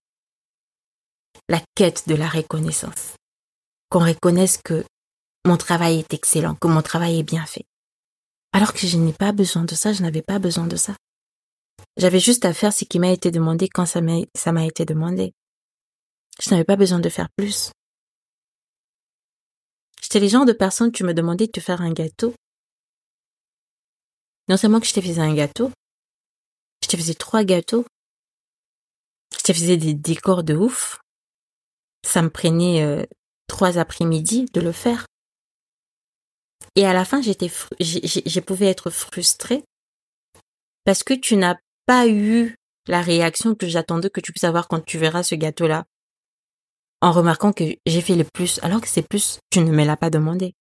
La 1.50 1.62
quête 1.74 2.08
de 2.08 2.14
la 2.14 2.30
reconnaissance. 2.30 3.16
Qu'on 3.90 4.06
reconnaisse 4.06 4.60
que 4.64 4.86
mon 5.44 5.58
travail 5.58 5.98
est 5.98 6.14
excellent, 6.14 6.54
que 6.54 6.68
mon 6.68 6.84
travail 6.84 7.18
est 7.18 7.24
bien 7.24 7.48
fait. 7.48 7.66
Alors 8.54 8.74
que 8.74 8.86
je 8.86 8.98
n'ai 8.98 9.14
pas 9.14 9.32
besoin 9.32 9.64
de 9.64 9.74
ça, 9.74 9.92
je 9.92 10.04
n'avais 10.04 10.22
pas 10.22 10.38
besoin 10.38 10.68
de 10.68 10.76
ça. 10.76 10.94
J'avais 11.98 12.20
juste 12.20 12.46
à 12.46 12.54
faire 12.54 12.74
ce 12.74 12.86
qui 12.86 13.00
m'a 13.00 13.12
été 13.12 13.32
demandé 13.32 13.70
quand 13.70 13.86
ça 13.86 14.02
m'a 14.02 14.66
été 14.66 14.86
demandé. 14.86 15.34
Je 16.42 16.50
n'avais 16.50 16.66
pas 16.66 16.76
besoin 16.76 17.00
de 17.00 17.10
faire 17.10 17.30
plus. 17.38 17.72
J'étais 20.02 20.20
les 20.20 20.30
genres 20.30 20.46
de 20.46 20.54
personnes, 20.54 20.92
tu 20.92 21.04
me 21.04 21.14
demandais 21.14 21.48
de 21.48 21.52
te 21.52 21.62
faire 21.62 21.82
un 21.82 21.94
gâteau. 21.94 22.34
Non 24.48 24.58
seulement 24.58 24.80
que 24.80 24.86
je 24.86 24.94
te 24.94 25.02
faisais 25.02 25.22
un 25.22 25.34
gâteau, 25.34 25.72
je 26.84 26.90
te 26.90 26.98
faisais 26.98 27.16
trois 27.16 27.44
gâteaux. 27.44 27.86
Je 29.36 29.42
te 29.42 29.54
faisais 29.54 29.78
des 29.78 29.96
décors 29.96 30.44
de 30.44 30.56
ouf. 30.56 31.00
Ça 32.06 32.22
me 32.22 32.30
prenait 32.30 32.84
euh, 32.84 33.04
trois 33.48 33.80
après-midi 33.80 34.46
de 34.54 34.62
le 34.62 34.72
faire. 34.72 35.08
Et 36.76 36.86
à 36.86 36.94
la 36.94 37.06
fin, 37.06 37.22
j'étais, 37.22 37.50
je 37.80 38.40
pouvais 38.40 38.68
être 38.68 38.92
frustrée 38.92 39.64
parce 40.84 41.04
que 41.04 41.16
tu 41.16 41.38
n'as 41.38 41.58
pas 41.86 42.08
eu 42.08 42.56
la 42.88 43.02
réaction 43.02 43.56
que 43.56 43.68
j'attendais 43.68 44.10
que 44.10 44.22
tu 44.22 44.32
puisses 44.32 44.44
avoir 44.44 44.68
quand 44.68 44.84
tu 44.84 44.98
verras 44.98 45.24
ce 45.24 45.36
gâteau-là. 45.36 45.86
En 47.02 47.12
remarquant 47.12 47.52
que 47.52 47.64
j'ai 47.86 48.02
fait 48.02 48.16
le 48.16 48.24
plus, 48.24 48.60
alors 48.64 48.82
que 48.82 48.88
c'est 48.88 49.08
plus, 49.08 49.40
tu 49.50 49.60
ne 49.60 49.72
me 49.72 49.86
l'as 49.86 49.98
pas 49.98 50.10
demandé. 50.10 50.54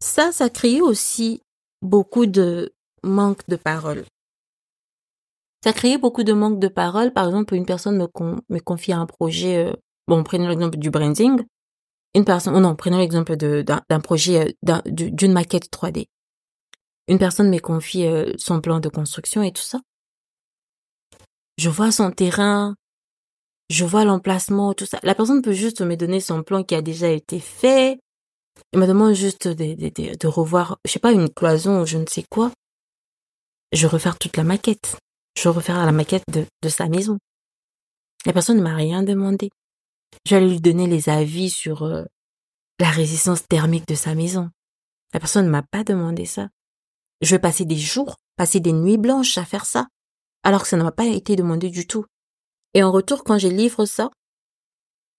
Ça, 0.00 0.32
ça 0.32 0.48
crée 0.50 0.80
aussi 0.80 1.42
beaucoup 1.82 2.26
de 2.26 2.72
manque 3.02 3.46
de 3.48 3.56
parole. 3.56 4.04
Ça 5.62 5.72
crée 5.72 5.98
beaucoup 5.98 6.22
de 6.22 6.32
manque 6.32 6.58
de 6.58 6.68
parole. 6.68 7.12
Par 7.12 7.26
exemple, 7.26 7.54
une 7.54 7.66
personne 7.66 7.96
me, 7.96 8.08
me 8.48 8.58
confie 8.60 8.92
un 8.92 9.06
projet, 9.06 9.66
euh, 9.66 9.72
bon, 10.08 10.24
prenons 10.24 10.48
l'exemple 10.48 10.78
du 10.78 10.90
branding. 10.90 11.42
Une 12.14 12.24
personne, 12.24 12.56
oh 12.56 12.60
non, 12.60 12.74
prenons 12.74 12.98
l'exemple 12.98 13.36
d'un 13.36 14.00
projet, 14.00 14.54
euh, 14.66 14.80
d'une 14.86 15.32
maquette 15.32 15.70
3D 15.70 16.08
une 17.10 17.18
personne 17.18 17.50
me 17.50 17.58
confie 17.58 18.06
euh, 18.06 18.32
son 18.38 18.60
plan 18.60 18.78
de 18.78 18.88
construction 18.88 19.42
et 19.42 19.50
tout 19.50 19.62
ça. 19.62 19.80
Je 21.58 21.68
vois 21.68 21.90
son 21.90 22.12
terrain, 22.12 22.76
je 23.68 23.84
vois 23.84 24.04
l'emplacement, 24.04 24.74
tout 24.74 24.86
ça. 24.86 25.00
La 25.02 25.16
personne 25.16 25.42
peut 25.42 25.52
juste 25.52 25.80
me 25.80 25.96
donner 25.96 26.20
son 26.20 26.44
plan 26.44 26.62
qui 26.62 26.76
a 26.76 26.82
déjà 26.82 27.10
été 27.10 27.40
fait. 27.40 27.98
Elle 28.72 28.78
me 28.78 28.86
demande 28.86 29.14
juste 29.14 29.48
de, 29.48 30.26
revoir, 30.28 30.78
je 30.84 30.92
sais 30.92 31.00
pas, 31.00 31.10
une 31.10 31.28
cloison 31.28 31.82
ou 31.82 31.86
je 31.86 31.98
ne 31.98 32.06
sais 32.06 32.24
quoi. 32.30 32.52
Je 33.72 33.88
refaire 33.88 34.16
toute 34.16 34.36
la 34.36 34.44
maquette. 34.44 34.96
Je 35.36 35.48
refaire 35.48 35.84
la 35.84 35.92
maquette 35.92 36.24
de, 36.32 36.46
de 36.62 36.68
sa 36.68 36.88
maison. 36.88 37.18
La 38.24 38.32
personne 38.32 38.58
ne 38.58 38.62
m'a 38.62 38.76
rien 38.76 39.02
demandé. 39.02 39.50
J'allais 40.24 40.48
lui 40.48 40.60
donner 40.60 40.86
les 40.86 41.08
avis 41.08 41.50
sur 41.50 41.82
euh, 41.82 42.04
la 42.78 42.90
résistance 42.90 43.48
thermique 43.48 43.88
de 43.88 43.96
sa 43.96 44.14
maison. 44.14 44.50
La 45.12 45.18
personne 45.18 45.46
ne 45.46 45.50
m'a 45.50 45.64
pas 45.64 45.82
demandé 45.82 46.24
ça. 46.24 46.50
Je 47.20 47.36
passer 47.36 47.64
des 47.64 47.76
jours, 47.76 48.16
passer 48.36 48.60
des 48.60 48.72
nuits 48.72 48.98
blanches 48.98 49.36
à 49.38 49.44
faire 49.44 49.66
ça, 49.66 49.86
alors 50.42 50.62
que 50.62 50.68
ça 50.68 50.76
ne 50.76 50.82
m'a 50.82 50.92
pas 50.92 51.06
été 51.06 51.36
demandé 51.36 51.70
du 51.70 51.86
tout. 51.86 52.06
Et 52.74 52.82
en 52.82 52.92
retour, 52.92 53.24
quand 53.24 53.38
je 53.38 53.48
livre 53.48 53.84
ça, 53.84 54.10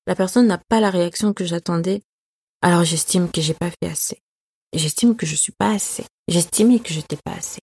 la 0.07 0.15
personne 0.15 0.47
n'a 0.47 0.57
pas 0.57 0.79
la 0.79 0.89
réaction 0.89 1.33
que 1.33 1.45
j'attendais, 1.45 2.01
alors 2.61 2.83
j'estime 2.83 3.29
que 3.29 3.41
j'ai 3.41 3.53
pas 3.53 3.69
fait 3.69 3.89
assez. 3.89 4.19
J'estime 4.73 5.15
que 5.15 5.25
je 5.25 5.35
suis 5.35 5.51
pas 5.51 5.71
assez. 5.71 6.05
J'estimais 6.27 6.79
que 6.79 6.93
j'étais 6.93 7.17
pas 7.23 7.33
assez. 7.33 7.59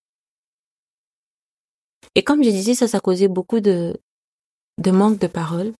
Et 2.14 2.22
comme 2.22 2.42
je 2.42 2.50
disais, 2.50 2.74
ça, 2.74 2.86
ça 2.86 3.00
causait 3.00 3.28
beaucoup 3.28 3.60
de, 3.60 3.98
de 4.78 4.90
manque 4.90 5.18
de 5.18 5.26
parole. 5.26 5.72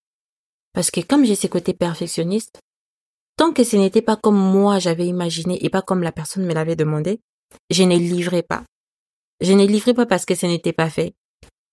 Parce 0.73 0.91
que 0.91 1.01
comme 1.01 1.25
j'ai 1.25 1.35
ces 1.35 1.49
côtés 1.49 1.75
perfectionnistes, 1.75 2.61
tant 3.37 3.53
que 3.53 3.65
ce 3.65 3.77
n'était 3.77 4.03
pas 4.03 4.17
comme 4.17 4.39
moi 4.39 4.79
j'avais 4.79 5.07
imaginé 5.07 5.65
et 5.65 5.71
pas 5.71 5.83
comme 5.83 6.03
la 6.03 6.13
personne 6.13 6.45
me 6.45 6.55
l'avait 6.55 6.77
demandé, 6.77 7.21
je 7.71 7.83
ne 7.83 7.97
livrais 7.97 8.43
pas. 8.43 8.65
Je 9.41 9.53
ne 9.53 9.67
livrais 9.67 9.95
pas 9.95 10.07
parce 10.07 10.25
que 10.25 10.35
ce 10.35 10.47
n'était 10.47 10.73
pas 10.73 10.91
fait. 10.91 11.15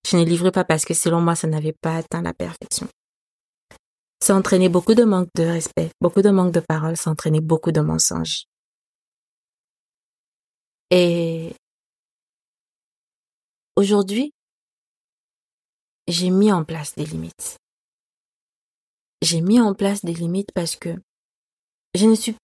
Je 0.07 0.17
ne 0.17 0.23
livrais 0.23 0.51
pas 0.51 0.63
parce 0.63 0.85
que 0.85 0.93
selon 0.93 1.21
moi, 1.21 1.35
ça 1.35 1.47
n'avait 1.47 1.73
pas 1.73 1.97
atteint 1.97 2.21
la 2.21 2.33
perfection. 2.33 2.88
Ça 4.21 4.35
entraînait 4.35 4.69
beaucoup 4.69 4.93
de 4.93 5.03
manque 5.03 5.29
de 5.35 5.43
respect, 5.43 5.89
beaucoup 5.99 6.21
de 6.21 6.29
manque 6.29 6.53
de 6.53 6.59
parole, 6.59 6.97
ça 6.97 7.09
entraînait 7.09 7.41
beaucoup 7.41 7.71
de 7.71 7.81
mensonges. 7.81 8.45
Et 10.91 11.53
aujourd'hui, 13.75 14.31
j'ai 16.07 16.29
mis 16.29 16.51
en 16.51 16.63
place 16.63 16.95
des 16.95 17.05
limites. 17.05 17.57
J'ai 19.21 19.41
mis 19.41 19.59
en 19.59 19.73
place 19.73 20.05
des 20.05 20.13
limites 20.13 20.51
parce 20.53 20.75
que 20.75 20.89
je 21.95 22.05
ne 22.05 22.15
suis 22.15 22.35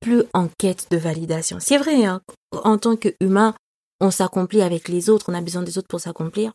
plus 0.00 0.24
en 0.32 0.48
quête 0.58 0.88
de 0.90 0.96
validation. 0.96 1.58
C'est 1.60 1.78
vrai, 1.78 2.04
hein, 2.04 2.20
en 2.52 2.78
tant 2.78 2.96
qu'humain, 2.96 3.54
on 4.00 4.10
s'accomplit 4.10 4.62
avec 4.62 4.88
les 4.88 5.10
autres, 5.10 5.26
on 5.28 5.34
a 5.34 5.40
besoin 5.40 5.62
des 5.62 5.78
autres 5.78 5.88
pour 5.88 6.00
s'accomplir. 6.00 6.52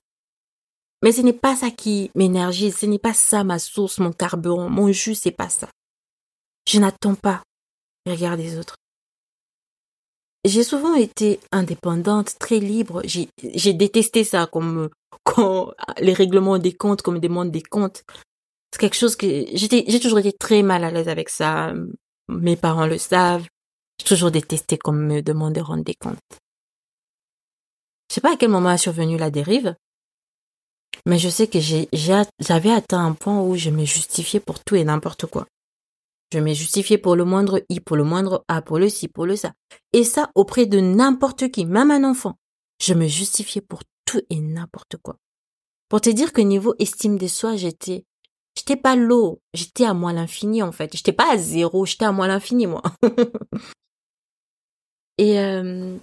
Mais 1.03 1.11
ce 1.11 1.21
n'est 1.21 1.33
pas 1.33 1.55
ça 1.55 1.69
qui 1.69 2.09
m'énergise, 2.15 2.77
ce 2.77 2.85
n'est 2.85 2.99
pas 2.99 3.13
ça 3.13 3.43
ma 3.43 3.59
source, 3.59 3.99
mon 3.99 4.13
carburant, 4.13 4.69
mon 4.69 4.91
jus, 4.91 5.15
c'est 5.15 5.31
pas 5.31 5.49
ça. 5.49 5.67
Je 6.67 6.79
n'attends 6.79 7.15
pas 7.15 7.43
le 8.05 8.13
regard 8.13 8.37
des 8.37 8.57
autres. 8.57 8.75
J'ai 10.45 10.63
souvent 10.63 10.95
été 10.95 11.39
indépendante, 11.51 12.37
très 12.39 12.59
libre. 12.59 13.01
J'ai 13.05 13.73
détesté 13.73 14.23
ça 14.23 14.47
comme 14.47 14.89
quand 15.23 15.73
les 15.99 16.13
règlements 16.13 16.57
des 16.57 16.73
comptes, 16.73 17.01
comme 17.01 17.19
demande 17.19 17.51
des 17.51 17.61
comptes. 17.61 18.03
C'est 18.71 18.79
quelque 18.79 18.95
chose 18.95 19.15
que 19.15 19.45
j'ai 19.53 19.99
toujours 19.99 20.19
été 20.19 20.33
très 20.33 20.63
mal 20.63 20.83
à 20.83 20.91
l'aise 20.91 21.07
avec 21.07 21.29
ça. 21.29 21.73
Mes 22.29 22.55
parents 22.55 22.87
le 22.87 22.97
savent. 22.97 23.47
J'ai 23.99 24.05
toujours 24.07 24.31
détesté 24.31 24.77
qu'on 24.77 24.93
me 24.93 25.21
demande 25.21 25.53
de 25.53 25.61
rendre 25.61 25.83
des 25.83 25.95
comptes. 25.95 26.17
Je 28.09 28.15
sais 28.15 28.21
pas 28.21 28.33
à 28.33 28.37
quel 28.37 28.49
moment 28.49 28.69
a 28.69 28.77
survenu 28.77 29.17
la 29.17 29.31
dérive, 29.31 29.75
mais 31.05 31.17
je 31.17 31.29
sais 31.29 31.47
que 31.47 31.59
j'avais 32.39 32.71
atteint 32.71 33.05
un 33.05 33.13
point 33.13 33.41
où 33.41 33.55
je 33.55 33.69
me 33.69 33.85
justifiais 33.85 34.39
pour 34.39 34.63
tout 34.63 34.75
et 34.75 34.83
n'importe 34.83 35.25
quoi. 35.25 35.47
Je 36.31 36.39
me 36.39 36.53
justifiais 36.53 36.97
pour 36.97 37.15
le 37.15 37.25
moindre 37.25 37.61
i, 37.69 37.79
pour 37.79 37.97
le 37.97 38.03
moindre 38.03 38.43
a, 38.47 38.61
pour 38.61 38.79
le 38.79 38.89
ci, 38.89 39.07
pour 39.07 39.25
le 39.25 39.35
ça. 39.35 39.53
Et 39.91 40.03
ça 40.03 40.31
auprès 40.33 40.65
de 40.65 40.79
n'importe 40.79 41.51
qui, 41.51 41.65
même 41.65 41.91
un 41.91 42.03
enfant. 42.03 42.37
Je 42.81 42.93
me 42.93 43.07
justifiais 43.07 43.61
pour 43.61 43.81
tout 44.05 44.21
et 44.29 44.39
n'importe 44.39 44.97
quoi. 44.97 45.17
Pour 45.89 46.01
te 46.01 46.09
dire 46.09 46.33
que 46.33 46.41
niveau 46.41 46.73
estime 46.79 47.17
de 47.17 47.27
soi, 47.27 47.55
j'étais, 47.55 48.05
j'étais 48.55 48.75
pas 48.75 48.95
l'eau, 48.95 49.41
j'étais 49.53 49.85
à 49.85 49.93
moi 49.93 50.13
l'infini 50.13 50.61
en 50.61 50.71
fait. 50.71 50.95
J'étais 50.95 51.13
pas 51.13 51.31
à 51.31 51.37
zéro, 51.37 51.85
j'étais 51.85 52.05
à 52.05 52.11
moi 52.11 52.27
l'infini 52.27 52.67
moi. 52.67 52.81
et 55.17 55.39
euh, 55.39 55.97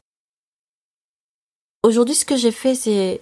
aujourd'hui, 1.82 2.14
ce 2.14 2.24
que 2.24 2.36
j'ai 2.36 2.52
fait, 2.52 2.74
c'est 2.74 3.20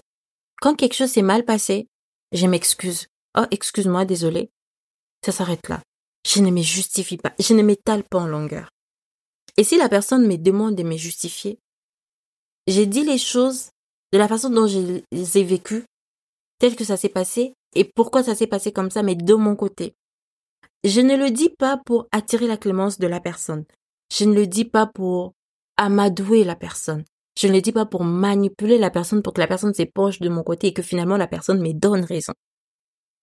quand 0.60 0.74
quelque 0.74 0.94
chose 0.94 1.10
s'est 1.10 1.22
mal 1.22 1.44
passé, 1.44 1.86
je 2.32 2.46
m'excuse. 2.46 3.06
Oh, 3.38 3.44
excuse-moi, 3.50 4.04
désolé. 4.04 4.50
Ça 5.24 5.32
s'arrête 5.32 5.68
là. 5.68 5.80
Je 6.26 6.40
ne 6.40 6.50
me 6.50 6.62
justifie 6.62 7.16
pas. 7.16 7.34
Je 7.38 7.54
ne 7.54 7.62
m'étale 7.62 8.04
pas 8.04 8.18
en 8.18 8.26
longueur. 8.26 8.70
Et 9.56 9.64
si 9.64 9.76
la 9.76 9.88
personne 9.88 10.26
me 10.26 10.36
demande 10.36 10.76
de 10.76 10.82
me 10.82 10.96
justifier, 10.96 11.58
j'ai 12.66 12.86
dit 12.86 13.04
les 13.04 13.18
choses 13.18 13.70
de 14.12 14.18
la 14.18 14.28
façon 14.28 14.50
dont 14.50 14.66
je 14.66 15.02
les 15.10 15.38
ai 15.38 15.44
vécues, 15.44 15.84
tel 16.58 16.76
que 16.76 16.84
ça 16.84 16.96
s'est 16.96 17.08
passé, 17.08 17.54
et 17.78 17.84
pourquoi 17.84 18.22
ça 18.22 18.34
s'est 18.34 18.46
passé 18.46 18.72
comme 18.72 18.90
ça, 18.90 19.02
mais 19.02 19.14
de 19.14 19.34
mon 19.34 19.54
côté. 19.54 19.94
Je 20.84 21.00
ne 21.00 21.16
le 21.16 21.30
dis 21.30 21.50
pas 21.50 21.76
pour 21.76 22.06
attirer 22.12 22.46
la 22.46 22.56
clémence 22.56 22.98
de 22.98 23.06
la 23.06 23.20
personne. 23.20 23.64
Je 24.12 24.24
ne 24.24 24.34
le 24.34 24.46
dis 24.46 24.64
pas 24.64 24.86
pour 24.86 25.34
amadouer 25.76 26.44
la 26.44 26.56
personne. 26.56 27.04
Je 27.38 27.46
ne 27.46 27.52
le 27.52 27.60
dis 27.60 27.72
pas 27.72 27.86
pour 27.86 28.02
manipuler 28.02 28.78
la 28.78 28.90
personne 28.90 29.22
pour 29.22 29.32
que 29.32 29.40
la 29.40 29.46
personne 29.46 29.74
s'épanche 29.74 30.18
de 30.18 30.28
mon 30.28 30.42
côté 30.42 30.68
et 30.68 30.72
que 30.72 30.82
finalement 30.82 31.16
la 31.16 31.28
personne 31.28 31.60
me 31.60 31.72
donne 31.72 32.04
raison. 32.04 32.32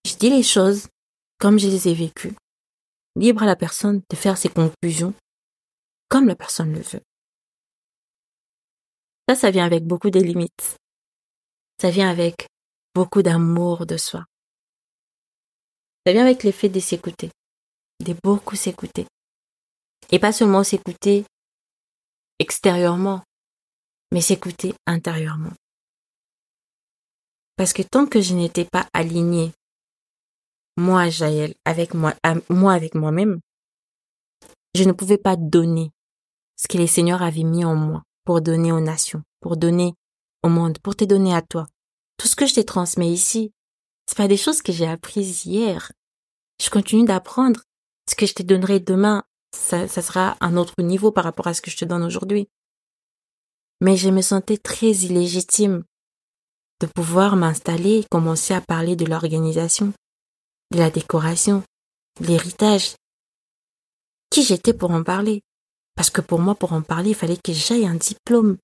Je 0.05 0.15
dis 0.15 0.29
les 0.29 0.43
choses 0.43 0.87
comme 1.37 1.59
je 1.59 1.67
les 1.67 1.89
ai 1.89 1.93
vécues. 1.93 2.35
Libre 3.17 3.43
à 3.43 3.45
la 3.45 3.57
personne 3.57 4.01
de 4.09 4.15
faire 4.15 4.37
ses 4.37 4.49
conclusions 4.49 5.13
comme 6.07 6.27
la 6.27 6.35
personne 6.35 6.71
le 6.71 6.79
veut. 6.79 7.01
Ça, 9.27 9.35
ça 9.35 9.51
vient 9.51 9.65
avec 9.65 9.83
beaucoup 9.85 10.11
de 10.11 10.19
limites. 10.19 10.77
Ça 11.81 11.89
vient 11.89 12.09
avec 12.09 12.47
beaucoup 12.93 13.21
d'amour 13.21 13.85
de 13.85 13.97
soi. 13.97 14.23
Ça 16.05 16.13
vient 16.13 16.25
avec 16.25 16.43
l'effet 16.43 16.69
de 16.69 16.79
s'écouter, 16.79 17.31
de 18.05 18.15
beaucoup 18.23 18.55
s'écouter. 18.55 19.07
Et 20.11 20.19
pas 20.19 20.31
seulement 20.31 20.63
s'écouter 20.63 21.25
extérieurement, 22.37 23.23
mais 24.11 24.21
s'écouter 24.21 24.75
intérieurement. 24.85 25.53
Parce 27.57 27.73
que 27.73 27.81
tant 27.81 28.05
que 28.05 28.21
je 28.21 28.35
n'étais 28.35 28.65
pas 28.65 28.87
alignée, 28.93 29.51
moi, 30.77 31.09
Jaël, 31.09 31.55
avec 31.63 31.93
moi, 31.93 32.13
moi 32.49 32.73
avec 32.73 32.95
moi-même, 32.95 33.39
je 34.75 34.83
ne 34.83 34.91
pouvais 34.91 35.17
pas 35.17 35.37
donner 35.37 35.89
ce 36.57 36.67
que 36.67 36.77
les 36.77 36.87
seigneurs 36.87 37.23
avaient 37.23 37.43
mis 37.43 37.65
en 37.65 37.75
moi 37.75 38.03
pour 38.25 38.41
donner 38.41 38.71
aux 38.71 38.81
nations, 38.81 39.23
pour 39.39 39.57
donner 39.57 39.93
au 40.43 40.49
monde, 40.49 40.77
pour 40.79 40.95
te 40.95 41.05
donner 41.05 41.33
à 41.33 41.41
toi. 41.41 41.65
Tout 42.17 42.27
ce 42.27 42.35
que 42.35 42.45
je 42.45 42.55
t'ai 42.55 42.65
transmis 42.65 43.11
ici, 43.11 43.51
c'est 44.07 44.17
pas 44.17 44.27
des 44.27 44.37
choses 44.37 44.61
que 44.61 44.71
j'ai 44.71 44.87
apprises 44.87 45.45
hier. 45.45 45.91
Je 46.61 46.69
continue 46.69 47.05
d'apprendre. 47.05 47.61
Ce 48.09 48.15
que 48.15 48.25
je 48.25 48.33
te 48.33 48.43
donnerai 48.43 48.79
demain, 48.79 49.23
ça, 49.51 49.87
sera 49.87 50.37
un 50.41 50.57
autre 50.57 50.75
niveau 50.79 51.11
par 51.11 51.23
rapport 51.23 51.47
à 51.47 51.53
ce 51.53 51.61
que 51.61 51.71
je 51.71 51.77
te 51.77 51.85
donne 51.85 52.03
aujourd'hui 52.03 52.47
mais 53.81 53.97
je 53.97 54.09
me 54.09 54.21
sentais 54.21 54.57
très 54.57 54.91
illégitime 54.91 55.83
de 56.81 56.87
pouvoir 56.87 57.35
m'installer 57.35 57.99
et 57.99 58.05
commencer 58.09 58.53
à 58.53 58.61
parler 58.61 58.95
de 58.95 59.05
l'organisation, 59.05 59.93
de 60.71 60.79
la 60.79 60.89
décoration, 60.89 61.63
de 62.19 62.27
l'héritage. 62.27 62.95
Qui 64.29 64.43
j'étais 64.43 64.73
pour 64.73 64.91
en 64.91 65.03
parler? 65.03 65.41
Parce 65.95 66.09
que 66.09 66.21
pour 66.21 66.39
moi, 66.39 66.55
pour 66.55 66.73
en 66.73 66.81
parler, 66.81 67.11
il 67.11 67.15
fallait 67.15 67.37
que 67.37 67.53
j'aille 67.53 67.87
un 67.87 67.95
diplôme. 67.95 68.57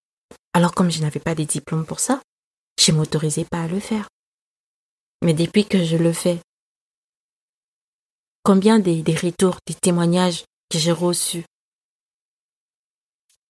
Alors 0.53 0.73
comme 0.73 0.91
je 0.91 1.01
n'avais 1.01 1.21
pas 1.21 1.35
de 1.35 1.43
diplôme 1.43 1.85
pour 1.85 1.99
ça, 1.99 2.21
je 2.79 2.91
m'autorisais 2.91 3.45
pas 3.45 3.63
à 3.63 3.67
le 3.67 3.79
faire. 3.79 4.07
Mais 5.21 5.33
depuis 5.33 5.65
que 5.65 5.83
je 5.83 5.97
le 5.97 6.13
fais, 6.13 6.39
combien 8.43 8.79
des, 8.79 9.03
retours, 9.15 9.57
des 9.67 9.75
témoignages 9.75 10.45
que 10.69 10.79
j'ai 10.79 10.91
reçus 10.91 11.45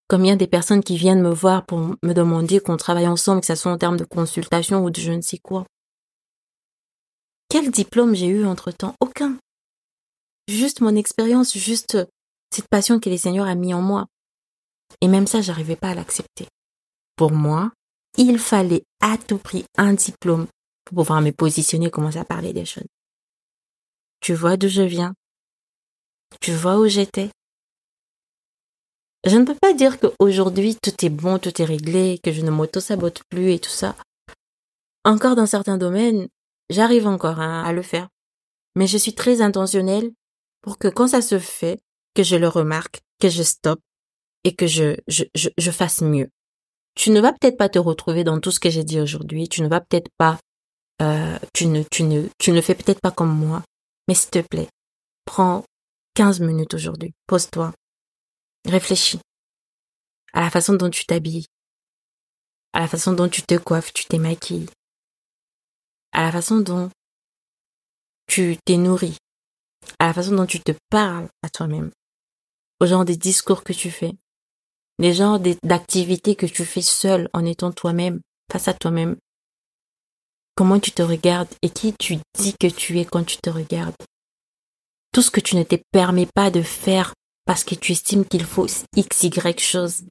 Combien 0.08 0.36
des 0.36 0.46
personnes 0.46 0.82
qui 0.82 0.98
viennent 0.98 1.22
me 1.22 1.32
voir 1.32 1.64
pour 1.64 1.78
me 1.78 2.12
demander 2.12 2.60
qu'on 2.60 2.76
travaille 2.76 3.08
ensemble, 3.08 3.40
que 3.40 3.46
ce 3.46 3.54
soit 3.54 3.72
en 3.72 3.78
termes 3.78 3.96
de 3.96 4.04
consultation 4.04 4.84
ou 4.84 4.90
de 4.90 5.00
je 5.00 5.12
ne 5.12 5.22
sais 5.22 5.38
quoi. 5.38 5.64
Quel 7.48 7.70
diplôme 7.70 8.14
j'ai 8.14 8.26
eu 8.26 8.44
entre-temps? 8.44 8.94
Aucun. 9.00 9.38
Juste 10.48 10.82
mon 10.82 10.96
expérience, 10.96 11.56
juste 11.56 11.96
cette 12.50 12.68
passion 12.68 13.00
que 13.00 13.08
les 13.08 13.16
seigneurs 13.16 13.46
a 13.46 13.54
mis 13.54 13.72
en 13.72 13.80
moi. 13.80 14.06
Et 15.00 15.08
même 15.08 15.26
ça, 15.26 15.40
j'arrivais 15.40 15.76
pas 15.76 15.90
à 15.90 15.94
l'accepter. 15.94 16.46
Pour 17.16 17.32
moi, 17.32 17.72
il 18.18 18.38
fallait 18.38 18.84
à 19.00 19.16
tout 19.16 19.38
prix 19.38 19.64
un 19.78 19.94
diplôme 19.94 20.46
pour 20.84 20.96
pouvoir 20.96 21.20
me 21.20 21.30
positionner, 21.30 21.90
commencer 21.90 22.18
à 22.18 22.24
parler 22.24 22.52
des 22.52 22.64
choses. 22.64 22.86
Tu 24.20 24.34
vois 24.34 24.56
d'où 24.56 24.68
je 24.68 24.82
viens? 24.82 25.14
Tu 26.40 26.52
vois 26.52 26.78
où 26.78 26.86
j'étais? 26.86 27.30
Je 29.24 29.36
ne 29.36 29.44
peux 29.44 29.54
pas 29.54 29.72
dire 29.72 29.98
qu'aujourd'hui 30.00 30.76
tout 30.76 31.04
est 31.04 31.10
bon, 31.10 31.38
tout 31.38 31.62
est 31.62 31.64
réglé, 31.64 32.18
que 32.22 32.32
je 32.32 32.42
ne 32.42 32.50
m'auto-sabote 32.50 33.22
plus 33.28 33.52
et 33.52 33.58
tout 33.58 33.70
ça. 33.70 33.96
Encore 35.04 35.36
dans 35.36 35.46
certains 35.46 35.78
domaines, 35.78 36.28
j'arrive 36.70 37.06
encore 37.06 37.40
hein, 37.40 37.62
à 37.64 37.72
le 37.72 37.82
faire. 37.82 38.08
Mais 38.74 38.86
je 38.86 38.98
suis 38.98 39.14
très 39.14 39.40
intentionnelle 39.40 40.12
pour 40.60 40.78
que 40.78 40.88
quand 40.88 41.08
ça 41.08 41.22
se 41.22 41.38
fait, 41.38 41.80
que 42.14 42.22
je 42.22 42.36
le 42.36 42.48
remarque, 42.48 43.00
que 43.20 43.28
je 43.28 43.42
stoppe 43.42 43.80
et 44.44 44.54
que 44.54 44.66
je, 44.66 44.96
je, 45.06 45.24
je, 45.34 45.50
je 45.56 45.70
fasse 45.70 46.02
mieux. 46.02 46.28
Tu 46.94 47.10
ne 47.10 47.20
vas 47.20 47.32
peut-être 47.32 47.56
pas 47.56 47.68
te 47.68 47.78
retrouver 47.78 48.24
dans 48.24 48.40
tout 48.40 48.50
ce 48.50 48.60
que 48.60 48.70
j'ai 48.70 48.84
dit 48.84 49.00
aujourd'hui, 49.00 49.48
tu 49.48 49.62
ne 49.62 49.68
vas 49.68 49.80
peut-être 49.80 50.10
pas, 50.18 50.38
euh, 51.02 51.38
tu 51.52 51.66
ne, 51.66 52.60
fais 52.60 52.74
peut-être 52.74 53.00
pas 53.00 53.10
comme 53.10 53.36
moi, 53.36 53.62
mais 54.08 54.14
s'il 54.14 54.30
te 54.30 54.40
plaît, 54.40 54.68
Prends 55.24 55.64
15 56.14 56.40
minutes 56.40 56.74
aujourd'hui. 56.74 57.14
Pose-toi. 57.26 57.72
Réfléchis 58.66 59.20
à 60.32 60.40
la 60.40 60.50
façon 60.50 60.74
dont 60.74 60.90
tu 60.90 61.04
t'habilles, 61.04 61.46
à 62.72 62.80
la 62.80 62.88
façon 62.88 63.12
dont 63.12 63.28
tu 63.28 63.42
te 63.42 63.56
coiffes, 63.56 63.92
tu 63.92 64.06
t'émaquilles, 64.06 64.68
à 66.12 66.22
la 66.22 66.32
façon 66.32 66.58
dont 66.58 66.90
tu 68.26 68.56
t'es 68.64 68.78
nourri, 68.78 69.16
à 69.98 70.06
la 70.06 70.14
façon 70.14 70.34
dont 70.34 70.46
tu 70.46 70.60
te 70.60 70.72
parles 70.90 71.28
à 71.42 71.50
toi-même, 71.50 71.90
au 72.80 72.86
genre 72.86 73.04
des 73.04 73.16
discours 73.16 73.62
que 73.62 73.74
tu 73.74 73.90
fais, 73.90 74.12
les 74.98 75.12
genres 75.12 75.40
d'activités 75.62 76.34
que 76.34 76.46
tu 76.46 76.64
fais 76.64 76.82
seul 76.82 77.28
en 77.34 77.44
étant 77.44 77.72
toi-même, 77.72 78.20
face 78.50 78.68
à 78.68 78.74
toi-même. 78.74 79.16
Comment 80.54 80.80
tu 80.80 80.90
te 80.92 81.02
regardes 81.02 81.52
et 81.62 81.70
qui 81.70 81.94
tu 81.94 82.16
dis 82.34 82.54
que 82.58 82.66
tu 82.66 83.00
es 83.00 83.04
quand 83.04 83.24
tu 83.24 83.38
te 83.38 83.48
regardes. 83.48 83.96
Tout 85.12 85.22
ce 85.22 85.30
que 85.30 85.40
tu 85.40 85.56
ne 85.56 85.62
te 85.62 85.76
permets 85.90 86.28
pas 86.34 86.50
de 86.50 86.62
faire 86.62 87.14
parce 87.44 87.64
que 87.64 87.74
tu 87.74 87.92
estimes 87.92 88.26
qu'il 88.26 88.44
faut 88.44 88.66
x, 88.96 89.22
y 89.22 89.58
chose. 89.58 90.04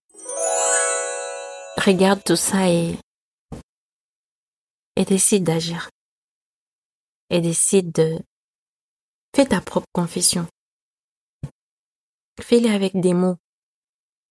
Regarde 1.77 2.23
tout 2.23 2.35
ça 2.35 2.69
et, 2.69 2.97
et 4.95 5.05
décide 5.05 5.43
d'agir. 5.43 5.89
Et 7.29 7.39
décide 7.39 7.91
de, 7.91 8.19
fais 9.35 9.45
ta 9.45 9.61
propre 9.61 9.87
confession. 9.93 10.47
Fais-le 12.41 12.69
avec 12.69 12.99
des 12.99 13.13
mots. 13.13 13.37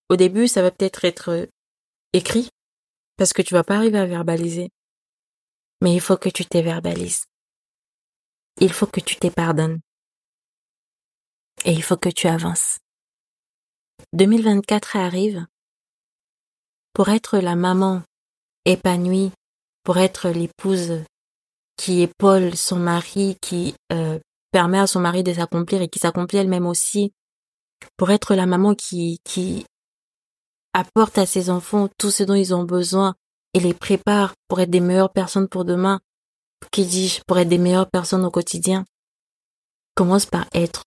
Au 0.09 0.17
début, 0.17 0.49
ça 0.49 0.61
va 0.61 0.71
peut-être 0.71 1.05
être 1.05 1.49
écrit, 2.13 2.49
parce 3.17 3.33
que 3.33 3.43
tu 3.43 3.55
vas 3.55 3.65
pas 3.65 3.77
arriver 3.77 3.99
à 3.99 4.07
verbaliser. 4.07 4.71
Mais 5.81 5.95
il 5.95 6.01
faut 6.01 6.16
que 6.16 6.28
tu 6.28 6.45
te 6.45 6.59
verbalises. 6.59 7.24
Il 8.61 8.72
faut 8.72 8.87
que 8.87 9.01
tu 9.01 9.16
te 9.16 9.28
pardonnes. 9.28 9.81
Et 11.64 11.72
il 11.72 11.83
faut 11.83 11.97
que 11.97 12.09
tu 12.09 12.26
avances. 12.26 12.78
2024 14.12 14.97
arrive 14.97 15.47
pour 16.93 17.09
être 17.09 17.39
la 17.39 17.55
maman 17.55 18.03
épanouie, 18.64 19.33
pour 19.85 19.99
être 19.99 20.31
l'épouse 20.31 21.05
qui 21.76 22.03
épaule 22.03 22.57
son 22.57 22.76
mari, 22.76 23.37
qui 23.41 23.74
euh, 23.93 24.18
permet 24.51 24.78
à 24.78 24.87
son 24.87 25.01
mari 25.01 25.22
de 25.22 25.33
s'accomplir 25.33 25.81
et 25.81 25.89
qui 25.89 25.99
s'accomplit 25.99 26.39
elle-même 26.39 26.66
aussi, 26.66 27.12
pour 27.97 28.11
être 28.11 28.35
la 28.35 28.47
maman 28.47 28.74
qui, 28.74 29.20
qui 29.24 29.64
apporte 30.72 31.18
à 31.18 31.26
ses 31.26 31.51
enfants 31.51 31.89
tout 31.99 32.11
ce 32.11 32.22
dont 32.22 32.35
ils 32.35 32.55
ont 32.55 32.64
besoin 32.64 33.14
et 33.55 33.61
les 33.61 33.75
prépare 33.75 34.35
pour 34.49 34.61
être 34.61 34.71
des 34.71 34.81
meilleures 34.81 35.13
personnes 35.13 35.49
pour 35.49 35.65
demain, 35.65 36.01
qui 36.71 36.85
dis-je, 36.85 37.23
pour 37.27 37.39
être 37.39 37.49
des 37.49 37.59
meilleures 37.59 37.91
personnes 37.91 38.25
au 38.25 38.31
quotidien? 38.31 38.85
Commence 39.95 40.27
par 40.27 40.47
être 40.55 40.85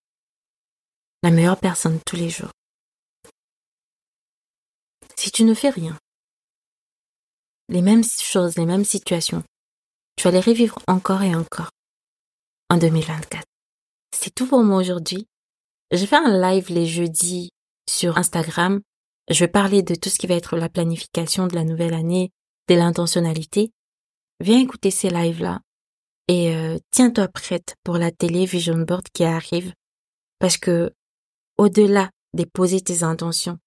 la 1.24 1.32
meilleure 1.32 1.60
personne 1.60 2.00
tous 2.06 2.16
les 2.16 2.30
jours. 2.30 2.52
Si 5.16 5.32
tu 5.32 5.44
ne 5.44 5.54
fais 5.54 5.70
rien, 5.70 5.98
les 7.70 7.82
mêmes 7.82 8.04
choses, 8.04 8.58
les 8.58 8.66
mêmes 8.66 8.86
situations, 8.86 9.44
tu 10.16 10.24
vas 10.24 10.32
les 10.32 10.40
revivre 10.40 10.80
encore 10.88 11.24
et 11.24 11.36
encore 11.36 11.70
en 12.70 12.78
2024. 12.78 13.44
C'est 14.16 14.34
tout 14.34 14.48
pour 14.48 14.64
moi 14.64 14.78
aujourd'hui. 14.78 15.28
Je 15.92 16.06
fais 16.06 16.16
un 16.16 16.40
live 16.40 16.70
les 16.70 16.86
jeudis 16.86 17.50
sur 17.90 18.18
Instagram. 18.18 18.82
Je 19.30 19.40
vais 19.40 19.48
parler 19.48 19.82
de 19.82 19.96
tout 19.96 20.10
ce 20.10 20.18
qui 20.18 20.28
va 20.28 20.36
être 20.36 20.58
la 20.58 20.70
planification 20.70 21.48
de 21.48 21.56
la 21.56 21.64
nouvelle 21.64 21.94
année, 21.94 22.32
de 22.68 22.76
l'intentionnalité. 22.76 23.72
Viens 24.40 24.60
écouter 24.60 24.92
ces 24.92 25.10
lives-là 25.10 25.62
et 26.28 26.56
euh, 26.56 26.78
tiens-toi 26.92 27.28
prête 27.28 27.76
pour 27.84 27.98
la 27.98 28.12
télé 28.12 28.46
Vision 28.46 28.78
Board 28.78 29.06
qui 29.14 29.24
arrive 29.24 29.74
parce 30.40 30.58
que 30.58 30.94
au-delà 31.58 32.10
de 32.34 32.46
poser 32.46 32.82
tes 32.82 33.04
intentions, 33.04 33.60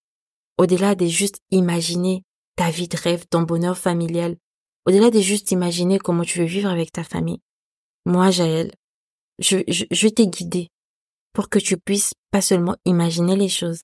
au-delà 0.59 0.95
de 0.95 1.07
juste 1.07 1.39
imaginer 1.51 2.23
ta 2.57 2.71
vie 2.71 2.89
de 2.89 2.97
rêve, 2.97 3.27
ton 3.31 3.43
bonheur 3.43 3.79
familial, 3.79 4.37
au-delà 4.87 5.11
de 5.11 5.21
juste 5.21 5.51
imaginer 5.51 5.99
comment 5.99 6.25
tu 6.25 6.39
veux 6.39 6.47
vivre 6.47 6.71
avec 6.71 6.93
ta 6.93 7.05
famille, 7.05 7.41
moi, 8.07 8.31
Jaël, 8.31 8.73
je, 9.39 9.59
je, 9.69 9.85
je 9.91 10.09
t'ai 10.09 10.29
guidé 10.29 10.69
pour 11.33 11.49
que 11.49 11.59
tu 11.59 11.77
puisses 11.77 12.15
pas 12.31 12.41
seulement 12.41 12.77
imaginer 12.85 13.37
les 13.37 13.49
choses, 13.49 13.81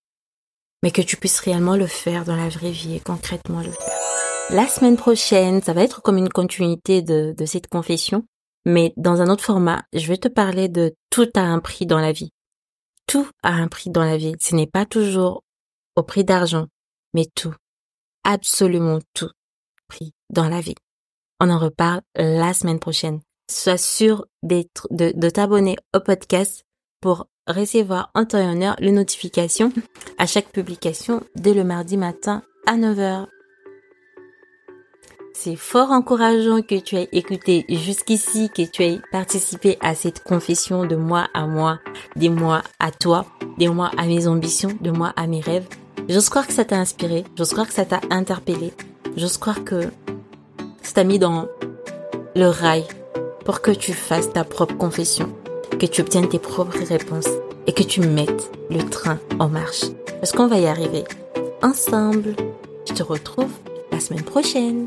mais 0.83 0.91
que 0.91 1.03
tu 1.03 1.17
puisses 1.17 1.41
réellement 1.41 1.77
le 1.77 1.87
faire 1.87 2.25
dans 2.25 2.37
la 2.37 2.49
vraie 2.49 2.71
vie 2.71 2.95
et 2.95 3.01
concrètement 3.01 3.61
le 3.61 3.73
faire. 3.73 4.32
La 4.53 4.69
semaine 4.69 4.99
prochaine, 4.99 5.63
ça 5.63 5.73
va 5.73 5.83
être 5.83 6.03
comme 6.03 6.19
une 6.19 6.29
continuité 6.29 7.01
de, 7.01 7.35
cette 7.47 7.69
confession, 7.69 8.27
mais 8.67 8.93
dans 8.99 9.23
un 9.23 9.31
autre 9.31 9.43
format, 9.43 9.83
je 9.95 10.07
vais 10.07 10.19
te 10.19 10.29
parler 10.29 10.69
de 10.69 10.95
tout 11.09 11.29
a 11.35 11.41
un 11.41 11.59
prix 11.59 11.87
dans 11.87 12.01
la 12.01 12.13
vie. 12.13 12.33
Tout 13.07 13.27
a 13.43 13.49
un 13.53 13.69
prix 13.69 13.89
dans 13.89 14.05
la 14.05 14.19
vie. 14.19 14.35
Ce 14.41 14.55
n'est 14.55 14.67
pas 14.67 14.85
toujours 14.85 15.43
au 15.97 16.03
prix 16.03 16.23
d'argent, 16.23 16.67
mais 17.15 17.25
tout, 17.35 17.55
absolument 18.25 18.99
tout, 19.15 19.31
prix 19.89 20.13
dans 20.29 20.51
la 20.51 20.61
vie. 20.61 20.75
On 21.41 21.49
en 21.49 21.59
reparle 21.59 22.03
la 22.15 22.53
semaine 22.53 22.79
prochaine. 22.79 23.21
Sois 23.51 23.79
sûr 23.79 24.27
d'être, 24.43 24.87
de, 24.91 25.15
de 25.17 25.31
t'abonner 25.31 25.79
au 25.97 26.01
podcast 26.01 26.65
pour 27.01 27.27
recevoir 27.47 28.11
en 28.15 28.27
temps 28.27 28.39
et 28.39 28.45
en 28.45 28.61
heure 28.61 28.77
les 28.81 28.93
notifications 28.93 29.73
à 30.19 30.27
chaque 30.27 30.53
publication 30.53 31.23
dès 31.37 31.55
le 31.55 31.65
mardi 31.65 31.97
matin 31.97 32.43
à 32.67 32.77
9h. 32.77 33.29
C'est 35.45 35.57
fort 35.57 35.91
encourageant 35.91 36.63
que 36.63 36.77
tu 36.77 36.95
aies 36.95 37.09
écouté 37.11 37.65
jusqu'ici, 37.69 38.49
que 38.49 38.63
tu 38.63 38.85
aies 38.85 39.01
participé 39.11 39.77
à 39.81 39.97
cette 39.97 40.23
confession 40.23 40.85
de 40.85 40.95
moi 40.95 41.27
à 41.35 41.49
moi, 41.49 41.81
des 42.15 42.29
moi 42.29 42.63
à 42.79 42.93
toi, 42.93 43.27
des 43.59 43.67
moi 43.67 43.91
à 43.97 44.07
mes 44.07 44.29
ambitions, 44.29 44.71
de 44.81 44.93
moi 44.93 45.13
à 45.17 45.27
mes 45.27 45.41
rêves. 45.41 45.67
J'ose 46.09 46.29
croire 46.29 46.47
que 46.47 46.53
ça 46.53 46.65
t'a 46.65 46.77
inspiré, 46.77 47.25
j'ose 47.37 47.51
croire 47.51 47.67
que 47.67 47.73
ça 47.73 47.85
t'a 47.85 48.01
interpellé, 48.11 48.73
j'ose 49.17 49.37
croire 49.37 49.65
que 49.65 49.91
ça 50.81 50.93
t'a 50.95 51.03
mis 51.03 51.19
dans 51.19 51.49
le 52.37 52.47
rail 52.47 52.85
pour 53.45 53.63
que 53.63 53.73
tu 53.73 53.95
fasses 53.95 54.33
ta 54.33 54.45
propre 54.45 54.77
confession, 54.77 55.29
que 55.77 55.87
tu 55.87 56.03
obtiennes 56.03 56.29
tes 56.29 56.39
propres 56.39 56.85
réponses 56.89 57.31
et 57.67 57.73
que 57.73 57.83
tu 57.83 58.01
mettes 58.01 58.53
le 58.71 58.89
train 58.89 59.19
en 59.41 59.49
marche. 59.49 59.87
Parce 60.21 60.31
qu'on 60.31 60.47
va 60.47 60.61
y 60.61 60.67
arriver. 60.67 61.03
Ensemble. 61.65 62.37
Je 62.89 62.95
te 62.95 63.03
retrouve 63.03 63.51
la 63.91 63.99
semaine 63.99 64.23
prochaine. 64.23 64.87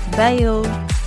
Bye. 0.11 1.00